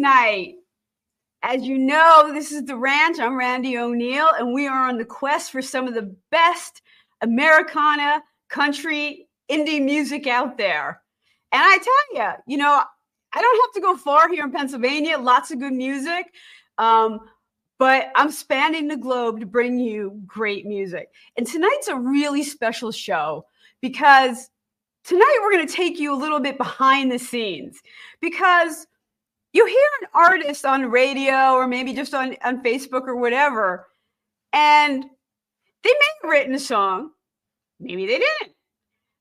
[0.00, 0.54] tonight?
[1.42, 3.18] As you know, this is the ranch.
[3.20, 6.80] I'm Randie O'Neil, and we are on the quest for some of the best
[7.20, 11.02] Americana, country, indie music out there.
[11.52, 12.82] And I tell you, you know,
[13.34, 15.18] I don't have to go far here in Pennsylvania.
[15.18, 16.32] Lots of good music.
[16.78, 17.20] Um,
[17.78, 21.10] but I'm spanning the globe to bring you great music.
[21.36, 23.44] And tonight's a really special show
[23.82, 24.48] because
[25.04, 27.80] tonight we're going to take you a little bit behind the scenes
[28.22, 28.86] because
[29.52, 33.86] you hear an artist on radio or maybe just on, on Facebook or whatever,
[34.52, 37.10] and they may have written a song,
[37.78, 38.54] maybe they didn't.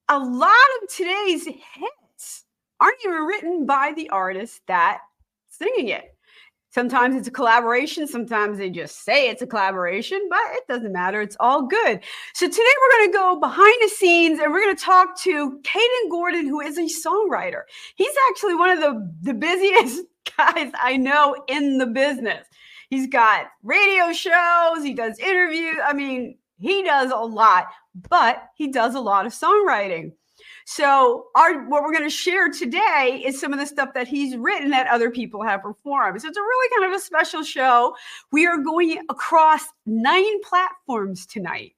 [0.09, 2.45] A lot of today's hits
[2.79, 5.01] aren't even written by the artist that's
[5.49, 6.15] singing it.
[6.71, 8.07] Sometimes it's a collaboration.
[8.07, 11.19] Sometimes they just say it's a collaboration, but it doesn't matter.
[11.19, 11.99] It's all good.
[12.33, 15.59] So today we're going to go behind the scenes and we're going to talk to
[15.63, 17.61] Kayden Gordon, who is a songwriter.
[17.95, 20.03] He's actually one of the, the busiest
[20.37, 22.47] guys I know in the business.
[22.89, 25.77] He's got radio shows, he does interviews.
[25.85, 27.67] I mean, he does a lot,
[28.09, 30.11] but he does a lot of songwriting.
[30.65, 34.37] So, our what we're going to share today is some of the stuff that he's
[34.37, 36.21] written that other people have performed.
[36.21, 37.95] So, it's a really kind of a special show.
[38.31, 41.73] We are going across nine platforms tonight.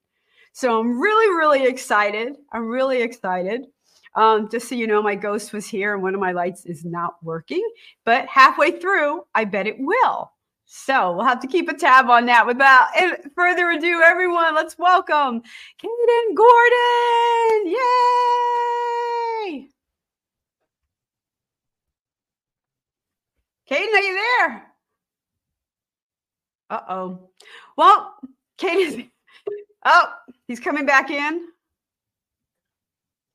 [0.51, 2.35] So, I'm really, really excited.
[2.51, 3.67] I'm really excited.
[4.16, 6.83] Um, just so you know, my ghost was here and one of my lights is
[6.83, 7.66] not working,
[8.03, 10.31] but halfway through, I bet it will.
[10.66, 12.45] So we'll have to keep a tab on that.
[12.47, 12.89] Without
[13.35, 15.41] further ado, everyone, let's welcome
[15.81, 17.67] Kayden Gordon.
[17.67, 17.77] Yay!
[23.69, 24.63] Kayden, are you there?
[26.69, 27.29] Uh oh.
[27.75, 28.16] Well,
[28.57, 29.09] Kayden,
[29.85, 30.13] oh,
[30.47, 31.50] he's coming back in.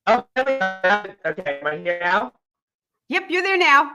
[0.07, 1.59] Oh, okay.
[1.61, 2.33] Am I here now?
[3.09, 3.91] Yep, you're there now.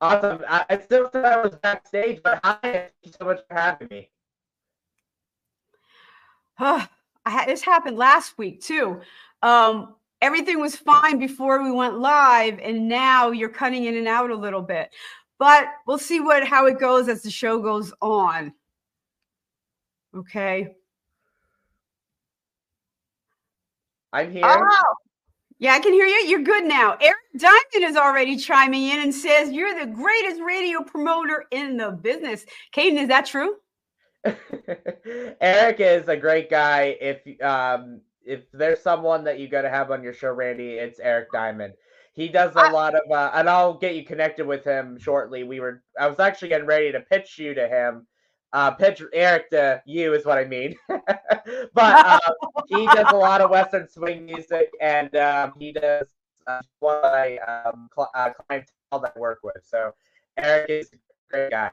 [0.00, 0.42] Awesome.
[0.48, 3.88] I, I still thought I was backstage, but hi, thank you so much for having
[3.88, 4.10] me.
[7.24, 9.00] Had this happened last week too.
[9.42, 14.30] Um, everything was fine before we went live, and now you're cutting in and out
[14.30, 14.90] a little bit.
[15.38, 18.52] But we'll see what how it goes as the show goes on.
[20.14, 20.76] Okay.
[24.12, 24.42] I'm here.
[24.44, 24.82] Oh,
[25.62, 26.26] yeah, I can hear you.
[26.26, 26.96] You're good now.
[27.00, 31.92] Eric Diamond is already chiming in and says you're the greatest radio promoter in the
[31.92, 32.44] business.
[32.74, 33.54] Kayden, is that true?
[35.40, 36.96] Eric is a great guy.
[37.00, 40.98] If um if there's someone that you got to have on your show, Randie, it's
[40.98, 41.74] Eric Diamond.
[42.12, 45.44] He does a I- lot of, uh, and I'll get you connected with him shortly.
[45.44, 48.06] We were, I was actually getting ready to pitch you to him.
[48.52, 50.74] Uh, pitch Eric to you is what I mean.
[50.88, 52.20] but um,
[52.68, 56.08] he does a lot of Western swing music, and um, he does
[56.46, 59.62] uh, of my um, cl- uh, clientele that I work with.
[59.64, 59.94] So
[60.36, 60.96] Eric is a
[61.30, 61.70] great guy.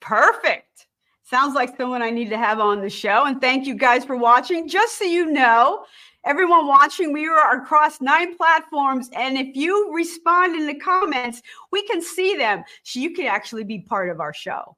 [0.00, 0.86] Perfect.
[1.22, 3.24] Sounds like someone I need to have on the show.
[3.24, 4.68] And thank you guys for watching.
[4.68, 5.84] Just so you know,
[6.24, 9.10] everyone watching, we are across nine platforms.
[9.12, 11.42] And if you respond in the comments,
[11.72, 12.62] we can see them.
[12.84, 14.76] So you can actually be part of our show.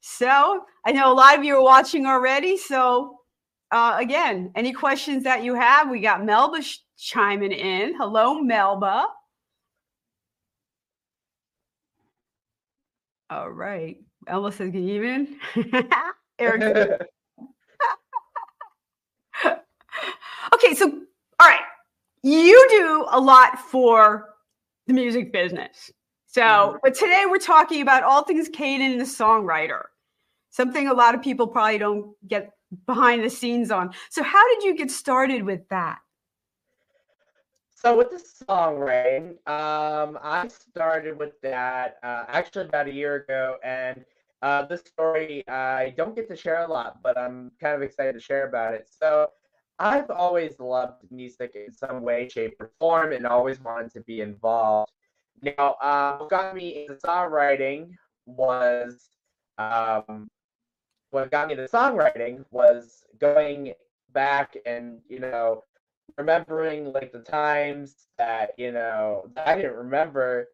[0.00, 2.56] So I know a lot of you are watching already.
[2.56, 3.18] So
[3.70, 7.94] uh, again, any questions that you have, we got Melba sh- chiming in.
[7.94, 9.06] Hello, Melba.
[13.30, 13.98] All right.
[14.26, 15.38] Elma says, good evening.
[16.38, 16.62] Eric.
[20.54, 20.88] okay, so
[21.38, 21.60] all right.
[22.22, 24.30] You do a lot for
[24.86, 25.90] the music business.
[26.32, 26.80] So, Mhm.
[26.84, 29.86] but today we're talking about all things Kayden the songwriter.
[30.50, 32.52] Something a lot of people probably don't get
[32.86, 33.92] behind the scenes on.
[34.10, 35.98] So, how did you get started with that?
[37.74, 43.56] So with the songwriting, um, I started with that uh, actually about a year ago,
[43.64, 44.04] and
[44.42, 48.12] uh, this story I don't get to share a lot, but I'm kind of excited
[48.12, 48.88] to share about it.
[48.88, 49.30] So
[49.78, 54.20] I've always loved music in some way, shape, or form, and always wanted to be
[54.20, 54.92] involved.
[55.42, 57.90] Now, uh, what got me into songwriting
[58.26, 59.08] was
[59.58, 60.28] um,
[61.10, 63.74] what got me into songwriting was going
[64.12, 65.62] back and you know
[66.18, 70.48] remembering like the times that you know that I didn't remember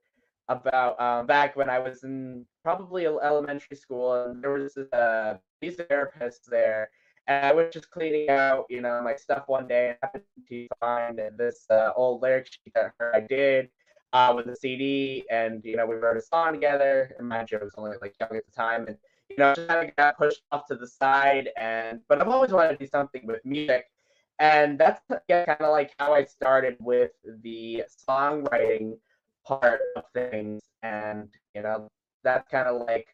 [0.49, 5.39] about um, back when I was in probably elementary school, and there was a uh,
[5.61, 6.91] music therapist there,
[7.27, 10.69] and I was just cleaning out, you know, my stuff one day, and happened to
[10.79, 13.71] find this uh, old lyric sheet that I did
[14.17, 17.15] uh, with a CD, and you know, we wrote a song together.
[17.19, 18.97] And you, I was only like young at the time, and
[19.29, 21.51] you know, just kind of got pushed off to the side.
[21.59, 23.91] And but I've always wanted to do something with music,
[24.39, 27.11] and that's kind of like how I started with
[27.43, 28.97] the songwriting
[29.45, 31.89] part of things, and you know,
[32.25, 33.09] that's kind of like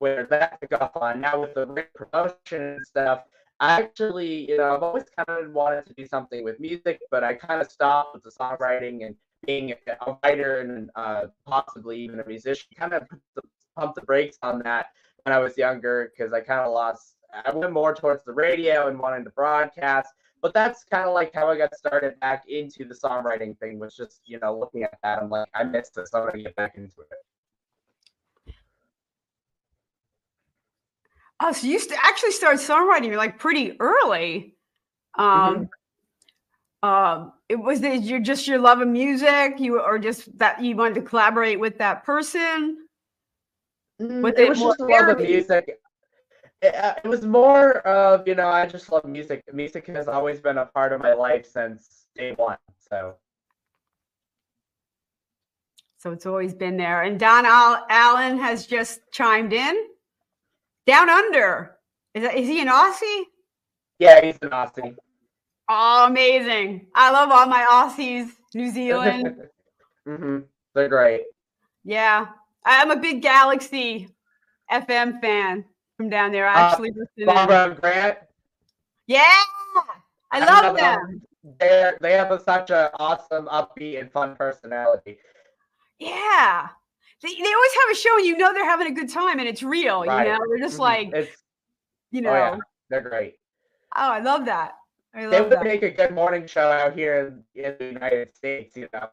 [0.00, 1.20] where that took off on.
[1.20, 3.22] Now with the promotion and stuff,
[3.60, 7.22] I actually, you know, I've always kind of wanted to do something with music, but
[7.22, 9.14] I kind of stopped with the songwriting and
[9.46, 12.68] being a writer and uh, possibly even a musician.
[12.76, 13.06] Kind of
[13.76, 14.86] pumped the brakes on that
[15.24, 17.14] when I was younger because I kind of lost.
[17.44, 20.08] I went more towards the radio and wanting to broadcast,
[20.40, 23.78] but that's kind of like how I got started back into the songwriting thing.
[23.78, 26.14] Was just you know looking at that, I'm like, I missed this.
[26.14, 28.54] I'm gonna get back into it.
[31.40, 34.56] Oh, so you st- actually started songwriting like pretty early.
[35.16, 35.64] Um, mm-hmm.
[36.82, 40.76] Um, it was it your just your love of music, you or just that you
[40.76, 42.86] wanted to collaborate with that person.
[44.00, 45.78] Mm, with it, it was just love of music.
[46.62, 49.42] It, uh, it was more of you know I just love music.
[49.52, 52.58] Music has always been a part of my life since day one.
[52.88, 53.14] So.
[56.00, 57.02] So it's always been there.
[57.02, 59.76] And Don Allen has just chimed in.
[60.86, 61.76] Down under.
[62.14, 63.24] Is that is he an Aussie?
[63.98, 64.96] Yeah, he's an Aussie.
[65.68, 66.86] Oh, amazing.
[66.94, 69.36] I love all my Aussies, New Zealand.
[70.06, 70.38] mm-hmm.
[70.74, 71.24] They're great.
[71.84, 72.28] Yeah.
[72.64, 74.08] I'm a big Galaxy
[74.70, 75.64] FM fan
[75.96, 76.46] from down there.
[76.46, 78.18] I uh, actually uh, listen Barbara Grant.
[79.06, 79.22] Yeah.
[80.30, 81.22] I, I love them.
[81.60, 85.18] They they have a, such an awesome, upbeat, and fun personality.
[85.98, 86.68] Yeah
[87.22, 89.48] they, they always have a show and you know they're having a good time and
[89.48, 90.04] it's real.
[90.04, 90.26] Right.
[90.26, 90.82] You know, they're just mm-hmm.
[90.82, 91.42] like, it's,
[92.10, 92.56] you know, oh, yeah.
[92.90, 93.34] they're great.
[93.96, 94.72] Oh, I love that.
[95.18, 95.64] I love they would that.
[95.64, 99.08] make a good morning show out here in, the United States, you know.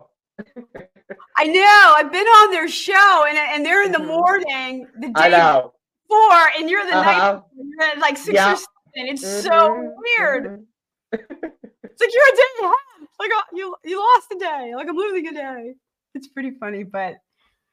[1.36, 1.94] I know.
[1.98, 4.08] I've been on their show, and and they're in the mm-hmm.
[4.08, 7.42] morning, the day before, and you're the uh-huh.
[7.80, 7.98] night.
[7.98, 8.54] Like six yeah.
[8.54, 8.68] or seven.
[8.96, 9.48] It's mm-hmm.
[9.48, 10.46] so weird.
[10.46, 11.46] Mm-hmm.
[11.84, 12.76] it's like you're a day ahead.
[13.20, 14.74] Like uh, you you lost a day.
[14.76, 15.74] Like I'm losing a day.
[16.14, 17.16] It's pretty funny, but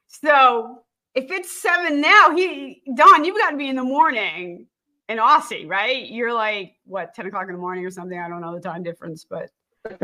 [0.08, 0.78] so
[1.14, 4.68] if it's seven now, he Don, you've got to be in the morning
[5.08, 6.08] in Aussie, right?
[6.08, 8.18] You're like what, 10 o'clock in the morning or something.
[8.18, 9.50] I don't know the time difference, but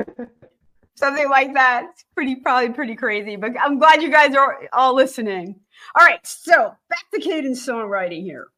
[0.94, 1.86] something like that.
[1.92, 3.36] It's pretty probably pretty crazy.
[3.36, 5.60] But I'm glad you guys are all listening.
[5.98, 8.48] All right, so back to Kayden's songwriting here.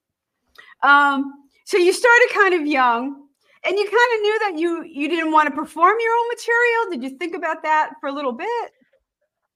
[0.83, 1.33] Um,
[1.65, 3.27] so you started kind of young
[3.65, 6.91] and you kind of knew that you you didn't want to perform your own material.
[6.91, 8.71] Did you think about that for a little bit?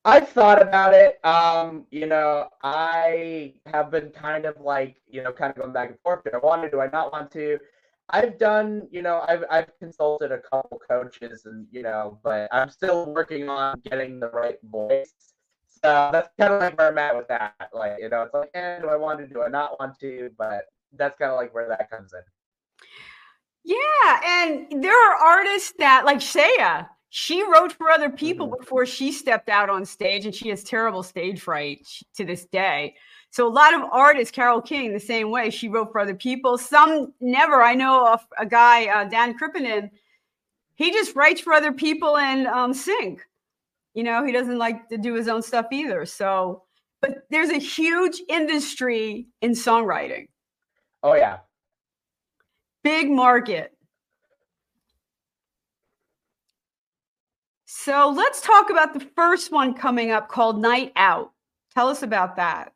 [0.05, 1.25] I've thought about it.
[1.25, 5.91] Um, you know, I have been kind of like, you know, kind of going back
[5.91, 6.25] and forth.
[6.25, 6.71] Do I want to?
[6.71, 7.59] Do I not want to?
[8.11, 12.69] I've done, you know, I've I've consulted a couple coaches, and you know, but I'm
[12.69, 15.15] still working on getting the right voice.
[15.83, 17.55] So that's kind of like where I'm at with that.
[17.73, 19.27] Like, you know, it's like, eh, do I want to?
[19.27, 20.31] Do I not want to?
[20.37, 20.65] But
[20.97, 22.21] that's kind of like where that comes in.
[23.65, 28.59] Yeah, and there are artists that like Shaya she wrote for other people mm-hmm.
[28.59, 32.97] before she stepped out on stage and she has terrible stage fright to this day.
[33.31, 36.59] So a lot of artists carole king the same way she wrote for other people.
[36.59, 37.63] Some never.
[37.63, 39.91] I know of a guy uh, dan krippinen
[40.75, 43.21] he just writes for other people and um, sing.
[43.95, 46.05] You know he doesn't like to do his own stuff either.
[46.07, 46.65] So
[47.01, 50.27] but there's a huge industry in songwriting.
[51.05, 51.39] Oh yeah.
[52.83, 53.74] Big market
[57.85, 61.33] So let's talk about the first one coming up called Night Out.
[61.75, 62.73] Tell us about that.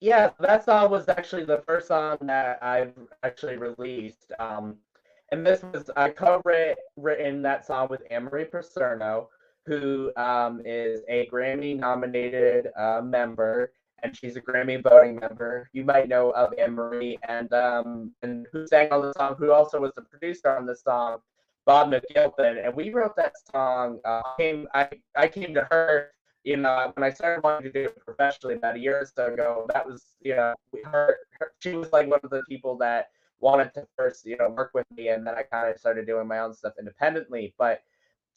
[0.00, 2.92] Yeah, that song was actually the first song that I've
[3.24, 4.30] actually released.
[4.38, 4.76] Um,
[5.32, 9.26] and this was I co-written that song with Amory Paserno,
[9.66, 13.72] who um, is a Grammy-nominated uh, member,
[14.04, 15.68] and she's a Grammy voting member.
[15.72, 19.80] You might know of Amory, and um, and who sang on the song, who also
[19.80, 21.18] was the producer on the song,
[21.66, 24.00] Bob McGilpin, and we wrote that song.
[24.04, 26.10] Uh, came I I came to her,
[26.44, 29.32] you know, when I started wanting to do it professionally about a year or so
[29.32, 29.66] ago.
[29.72, 30.54] That was, you know,
[30.84, 33.08] her, her she was like one of the people that
[33.40, 36.26] wanted to first, you know, work with me, and then I kind of started doing
[36.26, 37.54] my own stuff independently.
[37.58, 37.80] But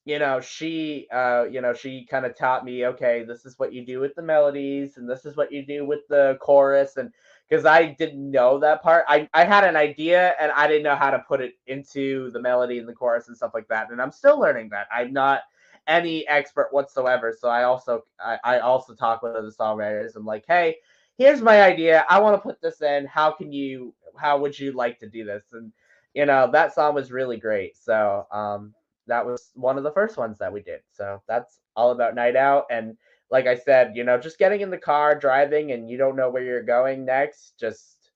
[0.06, 3.74] you know, she, uh, you know, she kind of taught me, okay, this is what
[3.74, 7.12] you do with the melodies, and this is what you do with the chorus, and
[7.48, 9.06] because I didn't know that part.
[9.08, 12.42] I, I had an idea and I didn't know how to put it into the
[12.42, 13.89] melody and the chorus and stuff like that.
[13.92, 14.88] And I'm still learning that.
[14.92, 15.42] I'm not
[15.88, 17.36] any expert whatsoever.
[17.39, 20.16] So I also I, I also talk with other songwriters.
[20.16, 20.77] I'm like, hey,
[21.18, 22.06] here's my idea.
[22.10, 23.06] I want to put this in.
[23.06, 23.94] How can you?
[24.18, 25.44] How would you like to do this?
[25.54, 25.72] And
[26.13, 27.77] you know that song was really great.
[27.77, 28.74] So um,
[29.08, 30.82] that was one of the first ones that we did.
[30.92, 32.66] So that's all about Night Out.
[32.70, 32.98] And
[33.32, 36.30] like I said, you know, just getting in the car, driving, and you don't know
[36.30, 37.54] where you're going next.
[37.60, 38.12] Just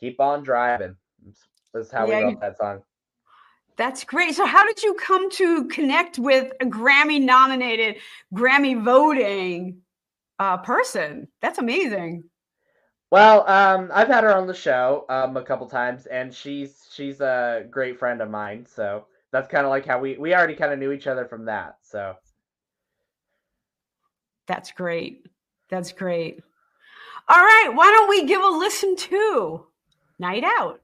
[0.00, 0.96] keep on driving.
[1.74, 2.82] That's how Yeah, we wrote that song.
[3.76, 4.34] That's great.
[4.34, 7.96] So, how did you come to connect with a Grammy nominated,
[8.34, 9.82] Grammy voting
[10.38, 11.28] uh, person?
[11.42, 12.24] That's amazing.
[13.10, 17.20] Well, um, I've had her on the show um, a couple times, and she's she's
[17.20, 18.66] a great friend of mine.
[18.66, 21.44] So that's kind of like how we we already kind of knew each other from
[21.46, 21.78] that.
[21.82, 22.16] So
[24.46, 25.26] That's great.
[25.70, 26.40] That's great.
[27.28, 27.70] All right.
[27.74, 29.66] Why don't we give a listen to
[30.18, 30.80] Night Out?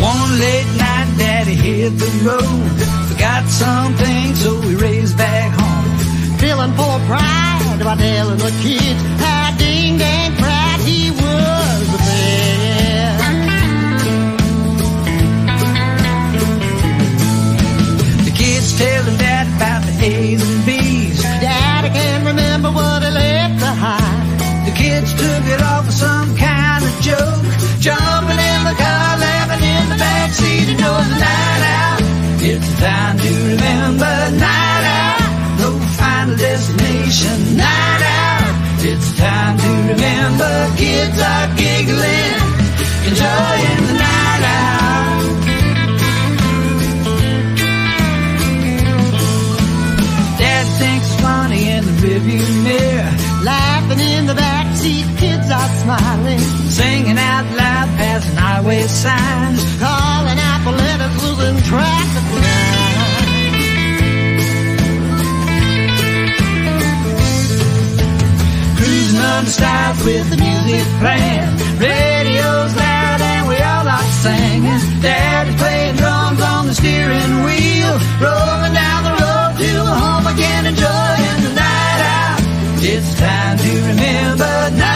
[0.00, 3.12] One late night, daddy hit the road.
[3.12, 6.38] Forgot something, so we raced back home.
[6.38, 10.65] feeling full of pride about telling the kids how ding dang proud
[20.06, 21.20] A's and B's.
[21.42, 24.38] Daddy can't remember what he left behind.
[24.66, 27.42] The kids took it off for some kind of joke.
[27.82, 30.64] Jumping in the car, laughing in the backseat.
[30.70, 31.98] You know the night out.
[32.38, 35.26] It's time to remember night out.
[35.58, 37.56] No final destination.
[37.56, 38.86] Night out.
[38.86, 40.52] It's time to remember.
[40.78, 42.34] Kids are giggling,
[43.10, 43.95] enjoying the
[56.26, 56.38] smiling.
[56.70, 59.62] Singing out loud, passing highway signs.
[59.78, 62.06] Calling out for letters, losing of time.
[68.76, 71.52] Cruising under stars with the music playing.
[71.78, 75.00] Radio's loud and we all are singing.
[75.00, 77.94] Daddy's playing drums on the steering wheel.
[78.20, 82.40] Rolling down the road to home again, enjoying the night out.
[82.82, 84.95] It's time to remember night out.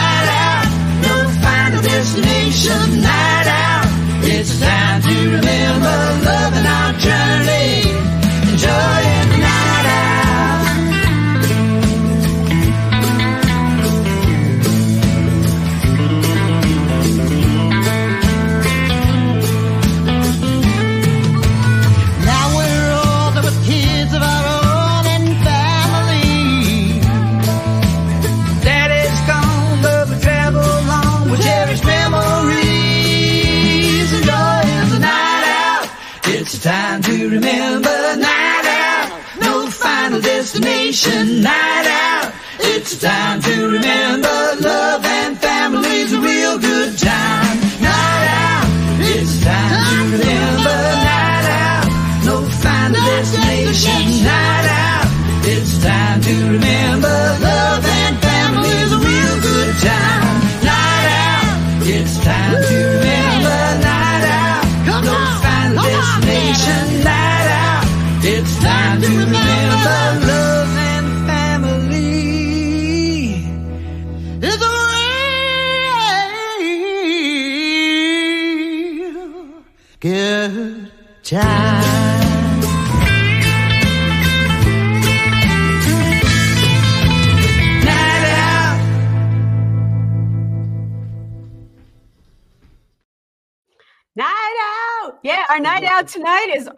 [2.61, 3.85] destination, night out.
[4.23, 7.90] It's time to remember loving our journey.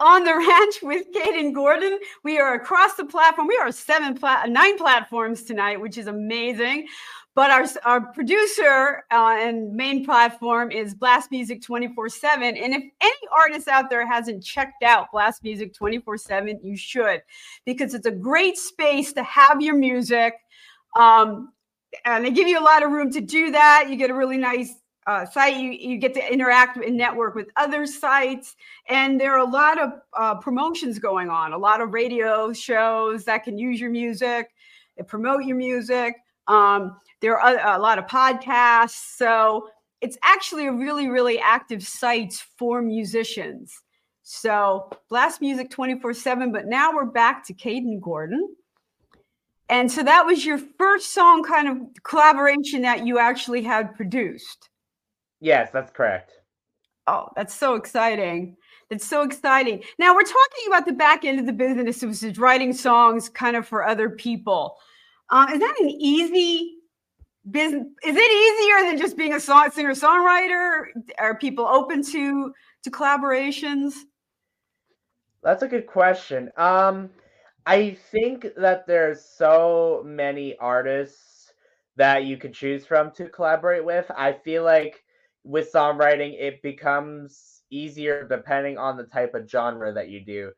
[0.04, 1.98] On the ranch with Kayden Gordon.
[2.24, 3.48] We are across the platform.
[3.48, 6.88] We are seven, plat- nine platforms tonight, which is amazing.
[7.34, 12.54] But our our producer uh, and main platform is Blast Music 24 7.
[12.54, 17.22] And if any artist out there hasn't checked out Blast Music 24 7, you should,
[17.64, 20.34] because it's a great space to have your music.
[20.96, 21.50] Um,
[22.04, 23.86] and they give you a lot of room to do that.
[23.88, 24.74] You get a really nice
[25.06, 25.56] uh, site.
[25.56, 28.56] You, you get to interact and network with other sites.
[28.88, 33.24] And there are a lot of uh, promotions going on, a lot of radio shows
[33.24, 34.48] that can use your music,
[35.06, 36.14] promote your music.
[36.46, 39.16] Um, there are a, a lot of podcasts.
[39.16, 39.68] So
[40.00, 43.74] it's actually a really, really active site for musicians.
[44.22, 46.52] So Blast Music 24 7.
[46.52, 48.54] But now we're back to Kayden Gordon.
[49.68, 54.68] And so that was your first song kind of collaboration that you actually had produced.
[55.44, 56.32] Yes, that's correct.
[57.06, 58.56] Oh, that's so exciting.
[58.88, 59.82] That's so exciting.
[59.98, 63.54] Now we're talking about the back end of the business, which is writing songs kind
[63.54, 64.78] of for other people.
[65.28, 66.76] Um, is that an easy
[67.50, 67.84] business?
[68.02, 70.84] Is it easier than just being a song singer songwriter?
[71.18, 73.92] Are people open to to collaborations?
[75.42, 76.50] That's a good question.
[76.56, 77.10] Um,
[77.66, 81.52] I think that there's so many artists
[81.96, 84.10] that you could choose from to collaborate with.
[84.16, 85.03] I feel like
[85.44, 90.50] with songwriting, it becomes easier depending on the type of genre that you do.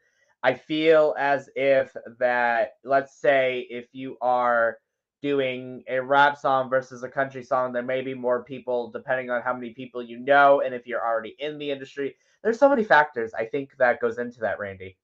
[0.43, 4.79] I feel as if that, let's say, if you are
[5.23, 9.43] doing a rap song versus a country song, there may be more people depending on
[9.43, 12.15] how many people you know, and if you're already in the industry.
[12.45, 14.97] There's so many factors I think that goes into that, Randie.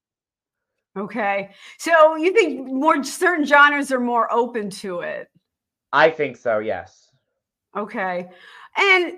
[0.97, 1.51] Okay.
[1.79, 5.29] So you think more certain genres are more open to it?
[5.93, 7.09] I think so, yes.
[7.77, 8.29] Okay.
[8.77, 9.15] And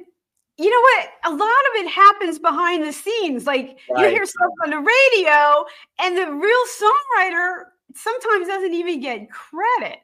[0.56, 1.08] you know what?
[1.24, 3.46] A lot of it happens behind the scenes.
[3.46, 5.64] Like you hear stuff on the radio,
[6.00, 9.98] and the real songwriter sometimes doesn't even get credit.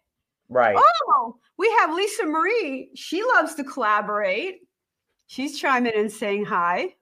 [0.49, 0.77] Right.
[0.77, 2.91] Oh, we have Lisa Marie.
[2.95, 4.61] She loves to collaborate.
[5.29, 6.95] She's chiming in saying hi.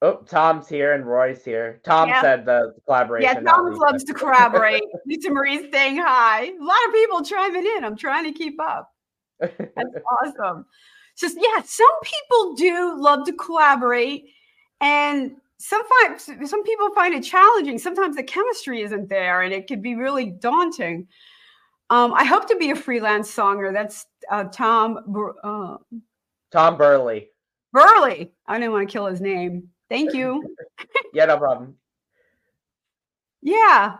[0.00, 1.80] Oh, Tom's here and Roy's here.
[1.84, 2.22] Tom Yeah.
[2.22, 3.44] said the collaboration.
[3.44, 4.82] Yeah, Tom loves to collaborate.
[5.06, 6.46] Lisa Marie's saying hi.
[6.46, 7.84] A lot of people chiming in.
[7.84, 8.90] I'm trying to keep up.
[9.38, 9.54] That's
[10.24, 10.64] awesome.
[11.22, 14.30] So yeah, some people do love to collaborate,
[14.80, 17.78] and some find, some people find it challenging.
[17.78, 21.06] Sometimes the chemistry isn't there, and it could be really daunting.
[21.90, 23.72] Um, I hope to be a freelance songer.
[23.72, 25.76] That's uh, Tom uh,
[26.50, 27.28] Tom Burley.
[27.72, 28.32] Burley.
[28.48, 29.68] I didn't want to kill his name.
[29.88, 30.42] Thank you.
[31.14, 31.76] Yeah, no problem.
[33.42, 33.96] Yeah.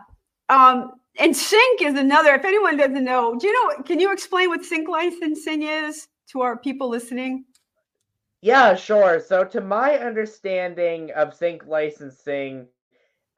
[0.49, 2.33] Um, and sync is another.
[2.33, 3.83] If anyone doesn't know, do you know?
[3.83, 7.45] Can you explain what sync licensing is to our people listening?
[8.41, 9.19] Yeah, sure.
[9.19, 12.67] So, to my understanding of sync licensing,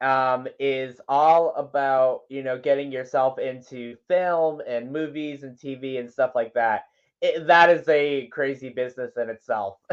[0.00, 6.10] um, is all about you know getting yourself into film and movies and TV and
[6.10, 6.84] stuff like that.
[7.22, 9.78] It, that is a crazy business in itself.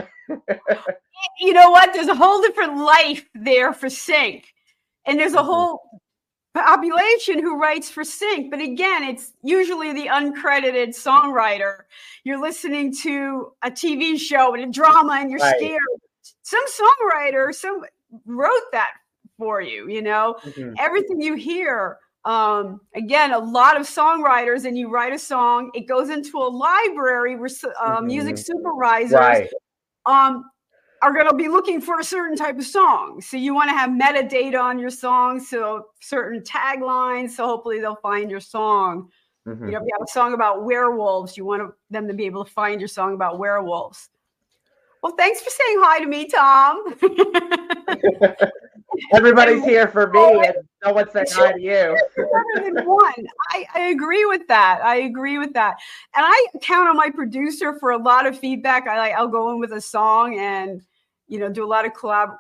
[1.40, 1.94] You know what?
[1.94, 4.54] There's a whole different life there for sync,
[5.06, 5.46] and there's a Mhm.
[5.46, 6.02] whole
[6.54, 8.52] population who writes for sync.
[8.52, 11.80] But again, it's usually the uncredited songwriter.
[12.24, 15.56] You're listening to a TV show and a drama, and you're Right.
[15.58, 15.80] scared.
[16.44, 17.82] Some songwriter, some
[18.26, 18.92] wrote that
[19.38, 19.90] for you.
[19.90, 20.80] You know, Mhm.
[20.80, 25.90] everything you hear um again a lot of songwriters and you write a song it
[25.90, 27.50] goes into a library where
[27.84, 28.38] uh, music Mhm.
[28.38, 29.50] supervisors Right.
[30.06, 30.46] um
[31.04, 33.76] are going to be looking for a certain type of song so you want to
[33.76, 39.10] have metadata on your song so certain taglines so hopefully they'll find your song
[39.46, 39.66] Mhm.
[39.66, 42.46] you know if you have a song about werewolves you want them to be able
[42.46, 44.10] to find your song about werewolves
[45.02, 46.96] well thanks for saying hi to me tom
[49.14, 51.98] Everybody's here for me, and no one said hi to you.
[52.86, 53.28] one.
[53.52, 54.82] I, I agree with that.
[54.84, 55.78] I agree with that.
[56.16, 58.88] And I count on my producer for a lot of feedback.
[58.88, 60.82] I like I'll go in with a song and
[61.28, 62.38] you know do a lot of collab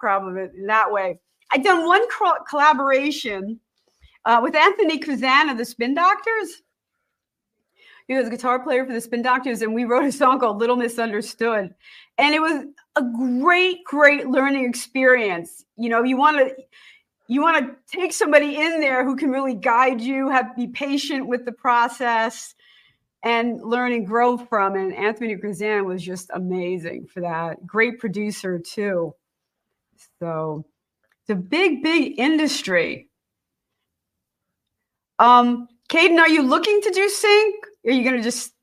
[0.55, 1.19] in that way.
[1.51, 3.59] I've done one co- collaboration
[4.25, 6.61] uh, with Anthony Krizan, the Spin Doctors.
[8.07, 10.57] He was a guitar player for the Spin Doctors, and we wrote a song called
[10.57, 11.73] "Little Misunderstood,"
[12.17, 12.65] and it was
[12.95, 13.03] a
[13.41, 15.63] great, great learning experience.
[15.77, 16.55] You know, you want to
[17.27, 21.27] you want to take somebody in there who can really guide you, have be patient
[21.27, 22.53] with the process,
[23.23, 24.75] and learn and grow from.
[24.75, 27.65] And Anthony Krizan was just amazing for that.
[27.65, 29.15] Great producer too.
[30.19, 30.65] So
[31.21, 33.09] it's a big, big industry.
[35.19, 37.55] Um, Kayden, are you looking to do sync?
[37.85, 38.53] Are you going to just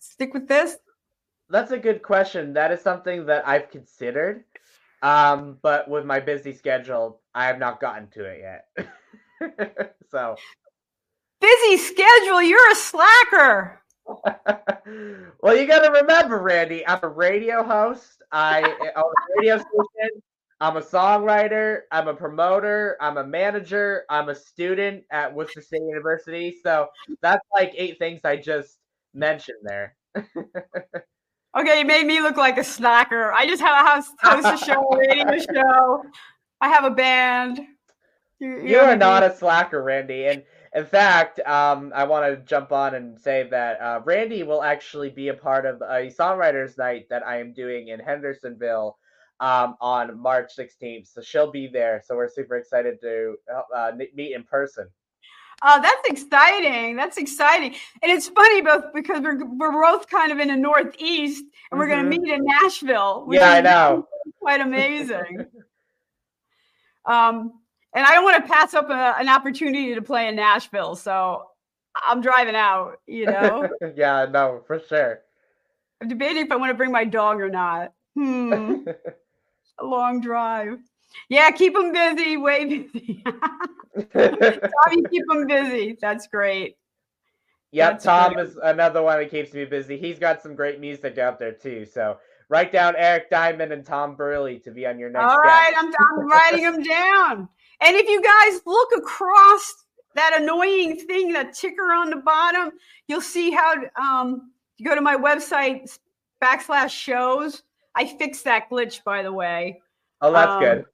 [0.00, 0.76] stick with this?
[1.48, 2.52] That's a good question.
[2.54, 4.44] That is something that I've considered.
[5.02, 9.86] Um, but with my busy schedule, I have not gotten to it yet.
[10.10, 10.36] so,
[11.44, 12.42] Busy schedule.
[12.42, 13.80] You're a slacker.
[15.42, 18.22] well, you got to remember, Randie, I'm a radio host.
[18.32, 18.62] I
[18.96, 20.22] own a radio station.
[20.60, 21.80] I'm a songwriter.
[21.92, 22.96] I'm a promoter.
[22.98, 24.04] I'm a manager.
[24.08, 26.56] I'm a student at Worcester State University.
[26.62, 26.88] So
[27.20, 28.78] that's like eight things I just
[29.12, 29.96] mentioned there.
[31.56, 33.32] Okay, you made me look like a slacker.
[33.32, 36.02] I just have a house host a show, a radio show.
[36.60, 37.60] I have a band.
[38.40, 40.26] You, You are not a slacker, Randie.
[40.26, 40.42] And
[40.74, 45.08] in fact, um, I want to jump on and say that uh, Randie will actually
[45.08, 48.98] be a part of a songwriters night that I am doing in Hendersonville
[49.38, 51.12] um, on March 16th.
[51.12, 52.02] So she'll be there.
[52.04, 53.36] So we're super excited to
[53.74, 54.88] uh, meet in person.
[55.62, 56.96] Oh, that's exciting.
[56.96, 57.74] That's exciting.
[58.02, 61.86] And it's funny both because we're we're both kind of in the northeast and we're
[61.86, 61.90] Mhm.
[61.90, 63.26] gonna meet in Nashville.
[63.30, 64.08] Yeah, I know.
[64.40, 65.46] Quite amazing.
[67.06, 67.52] um,
[67.94, 71.46] and I don't want to pass up a, an opportunity to play in Nashville, so
[71.94, 73.68] I'm driving out, you know.
[73.96, 75.20] yeah, no, for sure.
[76.00, 77.92] I'm debating if I want to bring my dog or not.
[78.14, 78.84] Hmm.
[79.78, 80.80] a long drive.
[81.28, 83.22] Yeah, keep them busy, way busy.
[83.24, 85.96] Tommy, keep them busy.
[86.00, 86.76] That's great.
[87.70, 88.46] Yep, That's Tom great.
[88.46, 89.96] is another one that keeps me busy.
[89.96, 91.84] He's got some great music out there too.
[91.86, 95.72] So write down Eric Diamond and Tom Burley to be on your next All right,
[95.76, 97.48] I'm, I'm writing them down.
[97.84, 102.72] And if you guys look across that annoying thing, that ticker on the bottom,
[103.08, 105.98] you'll see how um, you go to my website
[106.42, 107.62] backslash shows.
[107.94, 109.82] I fixed that glitch, by the way.
[110.22, 110.84] oh, that's um, good.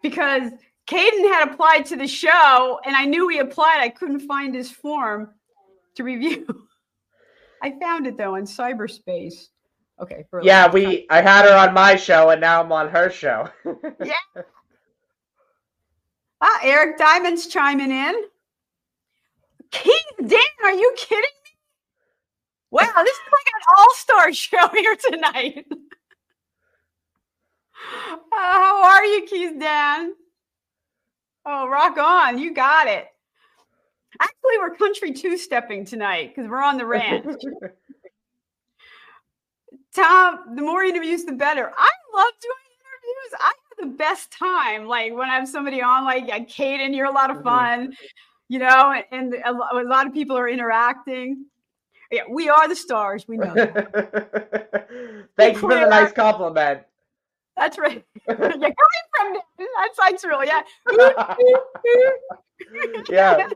[0.00, 0.52] because
[0.86, 3.80] Kayden had applied to the show and I knew he applied.
[3.80, 5.30] I couldn't find his form
[5.96, 6.46] to review.
[7.62, 9.48] I found it though in cyberspace.
[10.00, 10.24] Okay.
[10.30, 10.74] for Yeah, long time.
[10.74, 11.06] we.
[11.10, 13.48] I had her on my show, and now I'm on her show.
[16.48, 18.14] Ah, Eric Diamond's chiming in.
[19.72, 21.50] Keith Dan, are you kidding me?
[22.70, 25.66] Wow, this is like an all-star show here tonight.
[25.72, 25.76] Uh,
[28.30, 30.14] how are you, Keith Dan?
[31.44, 32.38] Oh, rock on.
[32.38, 33.08] You got it.
[34.20, 37.26] Actually, we're country two-stepping tonight because we're on the ranch.
[39.94, 41.72] Tom, the more interviews, the better.
[41.76, 43.34] I love doing interviews.
[43.40, 44.86] I the best time.
[44.86, 47.44] Like when I have somebody on, like like Kayden, you're a lot of Mhm.
[47.44, 47.96] fun,
[48.48, 51.46] you know, and, a a lot of people are interacting.
[52.10, 53.26] Yeah, we are the stars.
[53.26, 53.52] We know.
[55.36, 56.82] Thanks for the nice compliment.
[57.56, 58.04] That's right.
[58.28, 58.74] You're coming
[59.16, 59.36] from.
[59.58, 60.44] That's that's real.
[60.44, 60.62] Yeah.
[63.08, 63.48] yeah.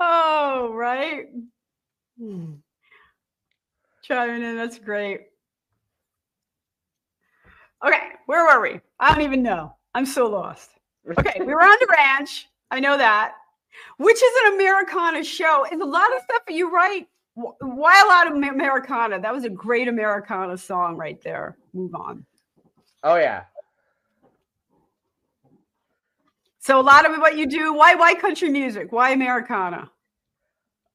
[0.00, 1.26] oh, right.
[2.18, 2.54] Hmm.
[4.02, 4.56] Chiming in.
[4.56, 5.26] That's great.
[8.26, 8.80] Where were we?
[9.00, 9.74] I don't even know.
[9.94, 10.70] I'm so lost.
[11.18, 12.48] Okay, we were on the ranch.
[12.70, 13.34] I know that.
[13.98, 15.64] Which is an Americana show.
[15.70, 17.08] And a lot of stuff that you write.
[17.36, 19.20] wh- Why a lot of Americana?
[19.20, 21.56] That was a great Americana song right there.
[21.72, 22.24] Move on.
[23.04, 23.44] Oh yeah.
[26.58, 28.90] So a lot of what you do, why why country music?
[28.90, 29.90] Why Americana?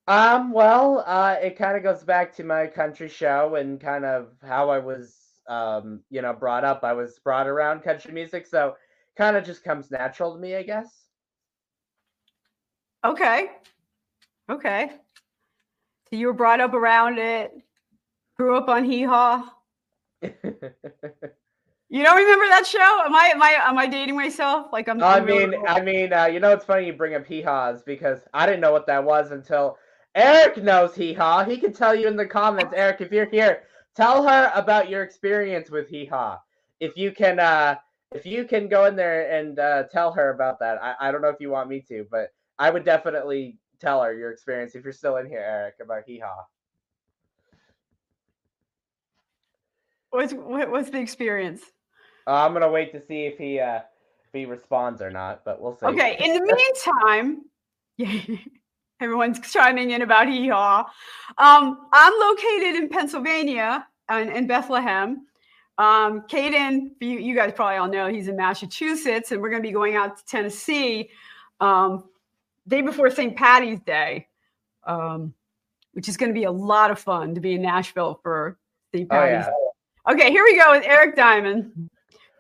[0.08, 4.28] Um, well, uh, it kind of goes back to my country show and kind of
[4.46, 5.16] how I was,
[5.52, 6.84] um, you know, brought up.
[6.84, 8.76] I was brought around country music, so
[9.18, 10.88] kind of just comes natural to me, I guess.
[13.04, 13.52] Okay.
[14.50, 14.92] Okay.
[16.10, 17.52] So you were brought up around it,
[18.38, 19.50] grew up on Hee Haw.
[21.94, 23.02] You don't remember that show?
[23.06, 24.68] Am I am I am I dating myself?
[24.72, 25.54] Like I'm I mean.
[25.68, 28.62] I mean, uh, you know, it's funny you bring up hee haws because I didn't
[28.62, 29.78] know what that was until
[30.16, 31.44] Eric knows hee haw.
[31.44, 33.64] He can tell you in the comments, Eric, if you're here,
[33.96, 36.40] tell her about your experience with hee haw.
[36.80, 37.76] If you can, uh,
[38.12, 40.82] if you can go in there and uh, tell her about that.
[40.82, 44.14] I, I don't know if you want me to, but I would definitely tell her
[44.14, 46.46] your experience if you're still in here, Eric, about hee haw.
[50.12, 51.62] what's what, what's the experience?
[52.28, 55.60] Uh, I'm gonna wait to see if he uh, if he responds or not, but
[55.60, 55.88] we'll see.
[55.88, 56.18] Okay.
[56.20, 56.42] In the
[57.18, 57.42] meantime,
[57.98, 58.36] yeah,
[59.02, 60.86] everyone's chiming in about Hee Haw.
[61.38, 65.26] Um, I'm located in Pennsylvania and in Bethlehem.
[65.78, 69.68] Um, Kayden, you, you guys probably all know he's in Massachusetts, and we're going to
[69.68, 71.10] be going out to Tennessee
[71.60, 72.04] um,
[72.68, 73.36] day before St.
[73.36, 74.28] Patty's Day,
[74.86, 75.34] um,
[75.94, 78.58] which is going to be a lot of fun to be in Nashville for
[78.94, 79.08] St.
[79.10, 80.14] Oh Patty's yeah.
[80.14, 81.90] Okay, here we go with Eric Diamond.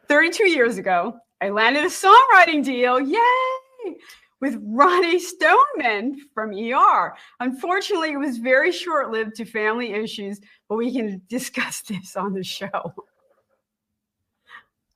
[0.08, 3.96] 32 years ago, I landed a songwriting deal, yay,
[4.42, 7.16] with Roni Stoneman from ER.
[7.40, 12.34] Unfortunately, it was very short lived to family issues, but we can discuss this on
[12.34, 12.94] the show.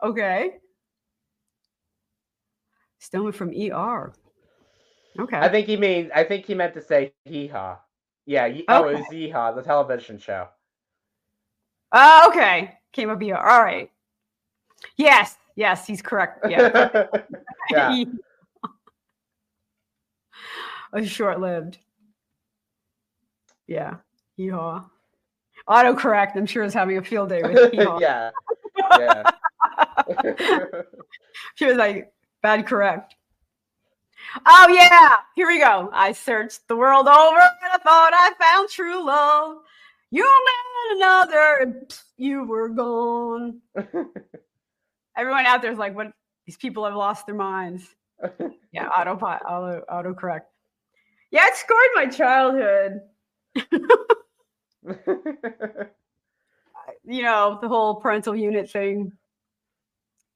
[0.04, 0.56] Okay.
[3.00, 4.14] Stoneman from ER.
[5.18, 5.38] Okay.
[5.38, 6.12] I think he means.
[6.14, 7.78] I think he meant to say hee haw.
[8.26, 8.48] Yeah.
[8.48, 10.48] ye- Oh, it was hee haw, the television show.
[11.94, 12.78] Oh, okay.
[12.92, 13.38] Came up ER.
[13.38, 13.90] All right.
[14.98, 15.38] Yes.
[15.56, 16.46] Yes, he's correct.
[16.50, 17.06] Yeah.
[17.72, 18.04] yeah.
[21.06, 21.78] short lived.
[23.68, 23.96] Yeah.
[24.40, 24.86] Yeehaw.
[25.68, 28.00] Autocorrect, I'm sure, is having a field day with yeehaw.
[28.00, 28.32] yeah.
[28.98, 29.24] Yeah.
[31.56, 33.16] She was like, bad correct.
[34.46, 35.18] Oh, yeah.
[35.36, 35.90] Here we go.
[35.92, 39.58] I searched the world over and I thought I found true love.
[40.12, 43.60] You met another and pff, you were gone.
[45.18, 46.12] Everyone out there is like, what
[46.46, 47.94] These people have lost their minds.
[48.72, 50.42] Yeah, auto auto autocorrect.
[51.36, 53.02] Yeah, it scarred my childhood.
[57.04, 59.12] you know, the whole parental unit thing.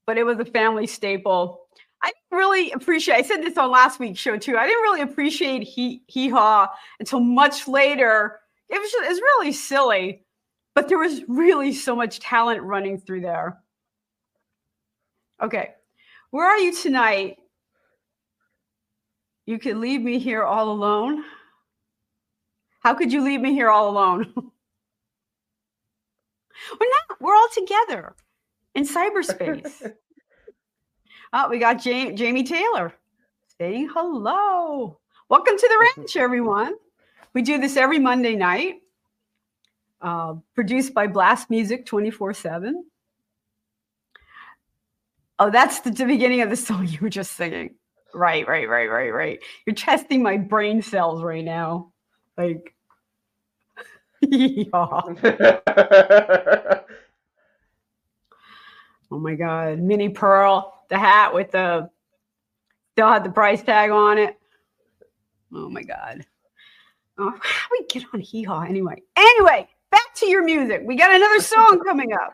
[0.06, 1.62] But it was a family staple.
[2.04, 3.16] I didn't really appreciate.
[3.16, 4.58] I said this on last week's show too.
[4.58, 6.68] I didn't really appreciate he hee haw
[7.00, 8.38] until much later.
[8.68, 10.26] It was just, it was really silly,
[10.76, 13.58] but there was really so much talent running through there.
[15.42, 15.70] Okay,
[16.32, 17.38] where are you tonight?
[19.50, 21.24] You could leave me here all alone.
[22.82, 24.32] How could you leave me here all alone?
[24.36, 24.44] we're
[26.80, 27.20] not.
[27.20, 28.16] We're all together
[28.76, 29.92] in cyberspace.
[31.34, 32.94] oh, we got Jamie, Jamie Taylor
[33.60, 35.00] saying hello.
[35.30, 36.76] Welcome to the ranch, everyone.
[37.34, 38.76] We do this every Monday night,
[40.00, 42.86] uh, produced by Blast Music 24 7.
[45.40, 47.79] Oh, that's the, the beginning of the song you were just singing.
[48.14, 49.40] Right, right, right, right, right.
[49.66, 51.92] You're testing my brain cells right now.
[52.38, 52.74] Like,
[54.22, 54.66] yeah.
[59.12, 59.80] Oh my God.
[59.80, 61.90] Minnie Pearl, the hat with the,
[62.94, 64.38] still had the price tag on it.
[65.54, 66.26] Oh my God.
[67.18, 69.02] Oh, how do we get on hee haw anyway?
[69.18, 70.84] Anyway, back to your music.
[70.86, 72.34] We got another song coming up.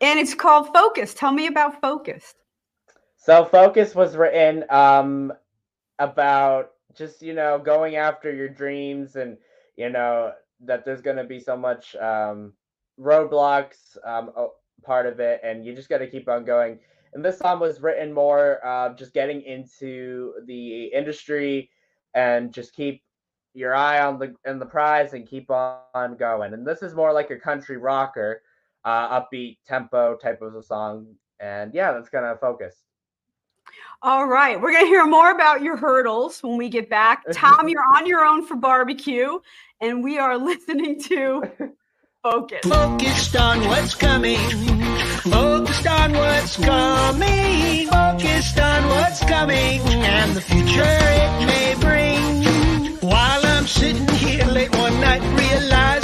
[0.00, 1.12] And it's called Focus.
[1.12, 2.36] Tell me about Focused.
[3.20, 5.32] So Focus was written um
[5.98, 9.36] about just, you know, going after your dreams and,
[9.76, 12.54] you know, that there's going to be so much um
[12.98, 14.30] roadblocks um
[14.82, 16.78] part of it and you just got to keep on going.
[17.12, 21.70] And this song was written more uh, just getting into the industry
[22.14, 23.02] and just keep
[23.54, 26.54] your eye on the in the prize and keep on going.
[26.54, 28.42] And this is more like a country rocker,
[28.84, 31.16] uh, upbeat tempo type of a song.
[31.40, 32.89] And yeah, that's gonna focus.
[34.02, 34.60] All right.
[34.60, 37.24] We're going to hear more about your hurdles when we get back.
[37.32, 39.38] Tom, you're on your own for barbecue,
[39.80, 41.74] and we are listening to
[42.22, 42.60] Focus.
[42.64, 44.36] Focused on what's coming.
[45.22, 47.86] Focused on what's coming.
[47.88, 52.96] Focused on what's coming and the future it may bring.
[53.08, 55.99] While I'm sitting here late one night realizing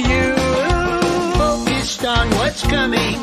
[0.00, 0.34] you.
[1.34, 3.18] Focused on what's coming.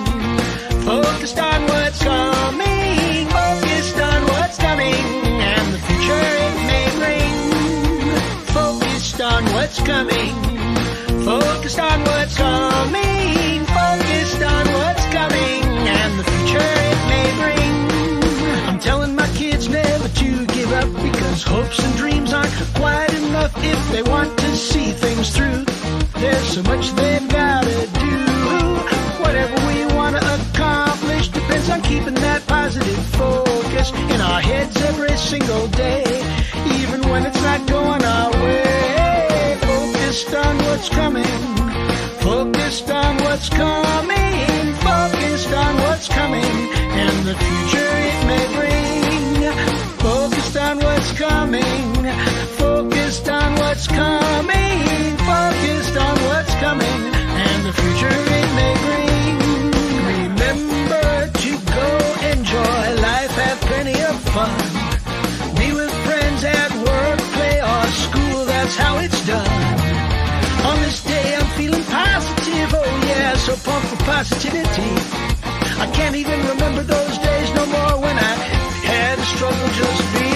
[0.83, 3.27] Focused on what's coming.
[3.29, 5.05] Focused on what's coming
[5.41, 7.33] and the future it may bring.
[8.53, 10.33] Focused on what's coming.
[11.23, 13.65] Focused on what's coming.
[13.65, 15.63] Focused on what's coming
[15.99, 17.73] and the future it may bring.
[18.67, 23.53] I'm telling my kids never to give up because hopes and dreams aren't quite enough
[23.63, 25.65] if they want to see things through.
[26.25, 28.15] There's so much they've gotta do.
[29.23, 35.67] Whatever we wanna accomplish depends on keeping that positive focus in our heads every single
[35.67, 36.03] day,
[36.79, 39.57] even when it's not going our way.
[39.61, 41.39] Focused on what's coming.
[42.27, 44.73] Focused on what's coming.
[44.91, 46.55] Focused on what's coming
[47.03, 49.51] and the future it may bring.
[49.99, 51.87] Focused on what's coming.
[52.57, 55.17] Focused on what's coming.
[55.31, 56.14] Focused on
[56.65, 57.01] coming
[57.47, 59.35] and the future it may bring.
[60.17, 61.05] Remember
[61.43, 61.89] to go
[62.33, 64.57] enjoy life, have plenty of fun.
[65.59, 69.53] Be with friends at work, play or school, that's how it's done.
[70.69, 74.93] On this day I'm feeling positive, oh yeah, so pumped for positivity.
[75.85, 78.33] I can't even remember those days no more when I
[78.89, 80.34] had to struggle just being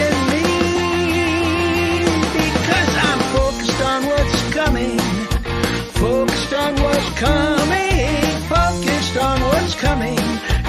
[7.20, 10.18] coming, focused on what's coming,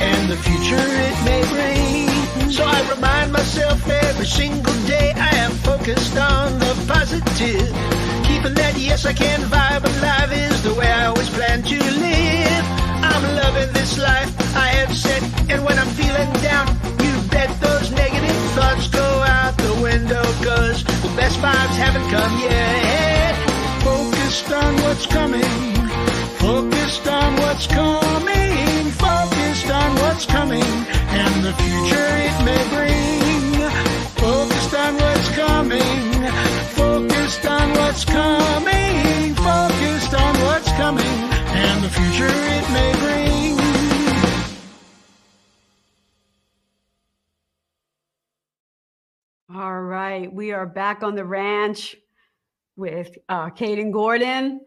[0.09, 2.51] and the future it may bring.
[2.51, 7.71] So I remind myself every single day I am focused on the positive.
[8.27, 12.65] Keeping that yes I can vibe alive is the way I always plan to live.
[13.11, 16.67] I'm loving this life I have set, and when I'm feeling down,
[17.05, 19.07] you bet those negative thoughts go
[19.39, 23.35] out the window, cause the best vibes haven't come yet.
[23.87, 25.70] Focused on what's coming,
[26.41, 33.71] Focused on what's coming, focused on what's coming, and the future it may bring.
[34.17, 36.31] Focused on what's coming,
[36.71, 43.61] focused on what's coming, focused on what's coming, and the future it may bring.
[49.55, 51.97] All right, we are back on the ranch
[52.77, 54.61] with uh, Kayden Gordon.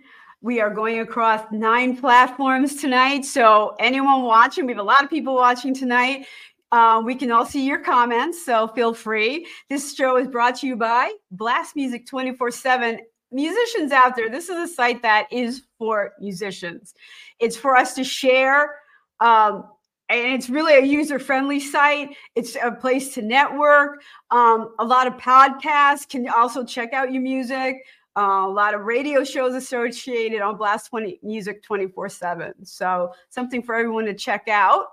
[0.43, 3.23] We are going across nine platforms tonight.
[3.23, 6.25] So, anyone watching, we have a lot of people watching tonight.
[6.69, 9.47] Uh, we can all see your comments, so feel free.
[9.69, 12.99] This show is brought to you by Blast Music 24 7.
[13.31, 16.93] Musicians out there, this is a site that is for musicians.
[17.39, 18.75] It's for us to share.
[19.21, 19.63] Um,
[20.09, 22.17] and it's really a user friendly site.
[22.35, 24.01] It's a place to network.
[24.29, 27.77] Um, a lot of podcasts can also check out your music.
[28.15, 32.65] Uh, a lot of radio shows associated on Blast 20 Music 24 7.
[32.65, 34.85] So, something for everyone to check out.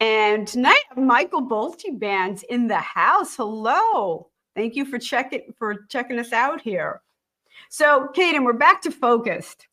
[0.00, 3.36] And tonight, Michael Bolte Band's in the house.
[3.36, 4.28] Hello.
[4.54, 7.00] Thank you for checking for checking us out here.
[7.70, 9.66] So, Kayden, we're back to focused.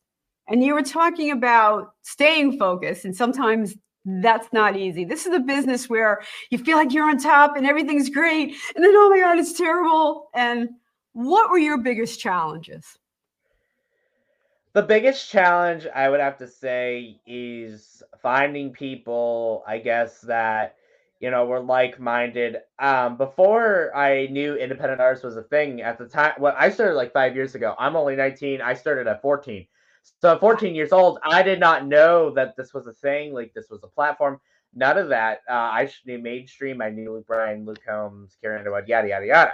[0.48, 5.04] And you were talking about staying focused, and sometimes that's not easy.
[5.04, 8.84] This is a business where you feel like you're on top and everything's great, and
[8.84, 10.28] then oh my god, it's terrible.
[10.34, 10.70] And
[11.14, 12.98] what were your biggest challenges?
[14.74, 20.74] The biggest challenge I would have to say is finding people, I guess, that,
[21.20, 22.56] you know, were like minded.
[22.80, 26.94] Um, before I knew independent artists was a thing at the time, well, I started
[26.94, 27.76] like five years ago.
[27.78, 28.60] I'm only 19.
[28.60, 29.64] I started at 14.
[30.20, 33.54] So at 14 years old, I did not know that this was a thing, like
[33.54, 34.40] this was a platform.
[34.74, 35.42] None of that.
[35.48, 36.82] Uh, I knew mainstream.
[36.82, 39.52] I knew Luke Bryan, Luke Combs, Carrie Underwood, yada, yada, yada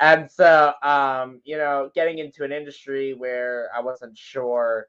[0.00, 4.86] and so um, you know getting into an industry where i wasn't sure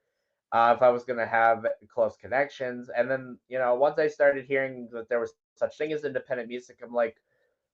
[0.51, 2.89] uh, if i was going to have close connections.
[2.95, 6.49] And then you know once i started hearing that there was such thing as independent
[6.49, 7.17] music i'm like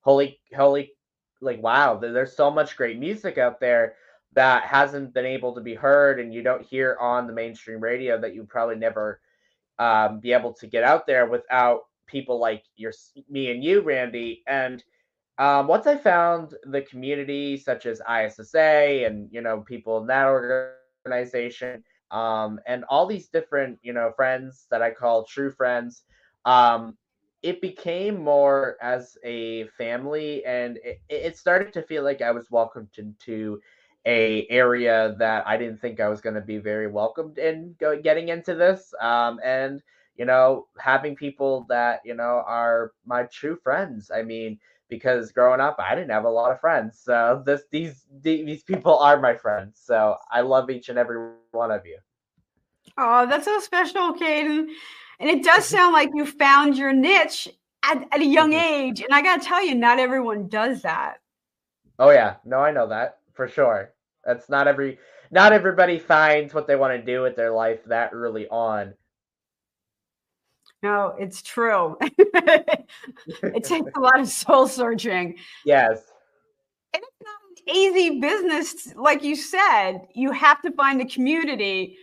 [0.00, 0.92] holy holy
[1.40, 3.94] like wow there's so much great music out there
[4.34, 8.20] that hasn't been able to be heard and you don't hear on the mainstream radio
[8.20, 9.20] that you probably never
[9.78, 12.92] um, be able to get out there without people like your
[13.28, 14.42] me and you Randie.
[14.46, 14.82] And
[15.38, 20.26] um, once I found the community such as ISSA and you know people in that
[20.26, 21.42] organization,
[22.10, 26.04] um, and all these different you know friends that I call true friends,
[26.44, 26.96] um,
[27.42, 32.50] it became more as a family, and it, it started to feel like I was
[32.50, 33.60] welcomed into
[34.06, 38.28] a area that I didn't think I was going to be very welcomed in getting
[38.28, 39.82] into this, um, and
[40.16, 44.10] you know having people that you know are my true friends.
[44.14, 46.98] I mean because growing up I didn't have a lot of friends.
[46.98, 49.80] So this these these people are my friends.
[49.82, 51.18] So I love each and every
[51.52, 51.98] one of you.
[52.96, 54.68] Oh, that's so special, Kayden.
[55.20, 57.48] And it does sound like you found your niche
[57.84, 58.54] at, at a young Mm-hmm.
[58.54, 59.00] age.
[59.00, 61.18] And I gotta tell you, not everyone does that.
[61.98, 63.92] Oh yeah, no, I know that for sure.
[64.24, 64.98] That's not every
[65.30, 68.94] not everybody finds what they want to do with their life that early on.
[70.82, 71.96] No, it's true.
[72.00, 75.36] it takes a lot of soul searching.
[75.64, 76.02] Yes.
[76.94, 80.06] And it's not an easy business, like you said.
[80.14, 81.98] You have to find a community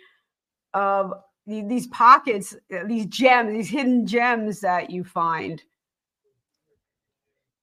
[0.74, 1.14] of
[1.48, 5.62] these pockets, uh, these gems, these hidden gems that you find.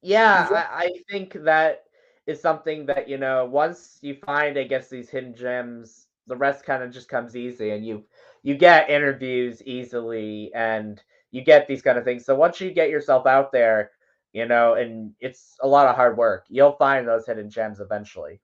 [0.00, 1.84] Yeah, I, I think that
[2.26, 6.64] is something that, you know, once you find, I guess, these hidden gems, the rest
[6.64, 8.04] kind of just comes easy and you
[8.42, 12.24] you get interviews easily and you get these kind of things.
[12.24, 13.90] So once you get yourself out there,
[14.32, 18.40] you know, and it's a lot of hard work, you'll find those hidden gems eventually.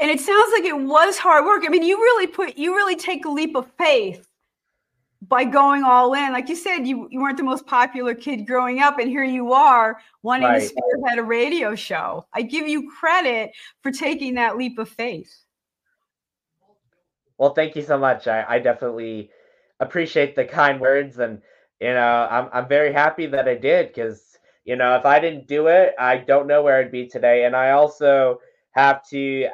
[0.00, 1.64] And it sounds like it was hard work.
[1.64, 4.26] I mean, you really put, you really take a leap of faith
[5.22, 6.32] by going all in.
[6.32, 9.52] Like you said, you, you weren't the most popular kid growing up, and here you
[9.52, 10.62] are wanting to Right.
[10.62, 12.26] spearhead a radio show.
[12.32, 13.52] I give you credit
[13.82, 15.44] for taking that leap of faith.
[17.40, 18.28] Well, thank you so much.
[18.28, 19.30] I, I definitely
[19.80, 21.42] appreciate the kind words, and
[21.80, 25.48] you know, I'm I'm very happy that I did because you know, if I didn't
[25.48, 27.44] do it, I don't know where I'd be today.
[27.46, 28.40] And I also
[28.72, 29.48] have to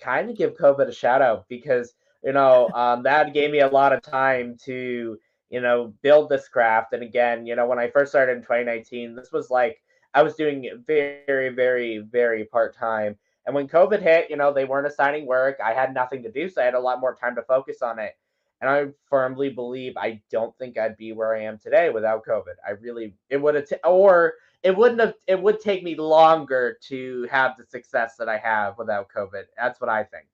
[0.00, 3.68] kind of give COVID a shout out because you know um, that gave me a
[3.68, 5.18] lot of time to
[5.50, 6.92] you know build this craft.
[6.92, 9.82] And again, you know, when I first started in 2019, this was like
[10.14, 13.16] I was doing very, very, very part time.
[13.48, 15.56] And when COVID hit, you know, they weren't assigning work.
[15.64, 17.98] I had nothing to do, so I had a lot more time to focus on
[17.98, 18.14] it.
[18.60, 22.56] And I firmly believe I don't think I'd be where I am today without COVID.
[22.66, 26.76] I really it would have t- or it wouldn't have it would take me longer
[26.88, 29.44] to have the success that I have without COVID.
[29.56, 30.26] That's what I think.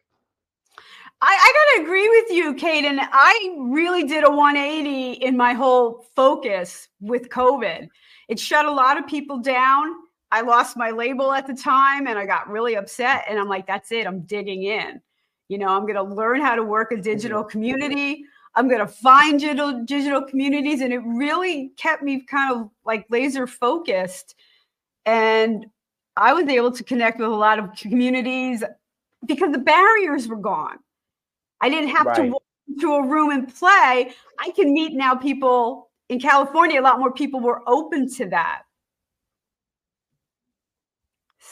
[1.20, 2.98] I, I gotta agree with you, Kayden.
[3.00, 7.88] I really did a 180 in my whole focus with COVID.
[8.26, 9.94] It shut a lot of people down.
[10.34, 13.24] I lost my label at the time and I got really upset.
[13.28, 14.04] And I'm like, that's it.
[14.04, 15.00] I'm digging in.
[15.48, 17.50] You know, I'm gonna learn how to work a digital mm-hmm.
[17.50, 18.24] community.
[18.56, 20.80] I'm gonna find digital digital communities.
[20.80, 24.34] And it really kept me kind of like laser focused.
[25.06, 25.66] And
[26.16, 28.64] I was able to connect with a lot of communities
[29.24, 30.78] because the barriers were gone.
[31.60, 34.12] I didn't have to walk into a room and play.
[34.40, 36.80] I can meet now people in California.
[36.80, 38.62] A lot more people were open to that.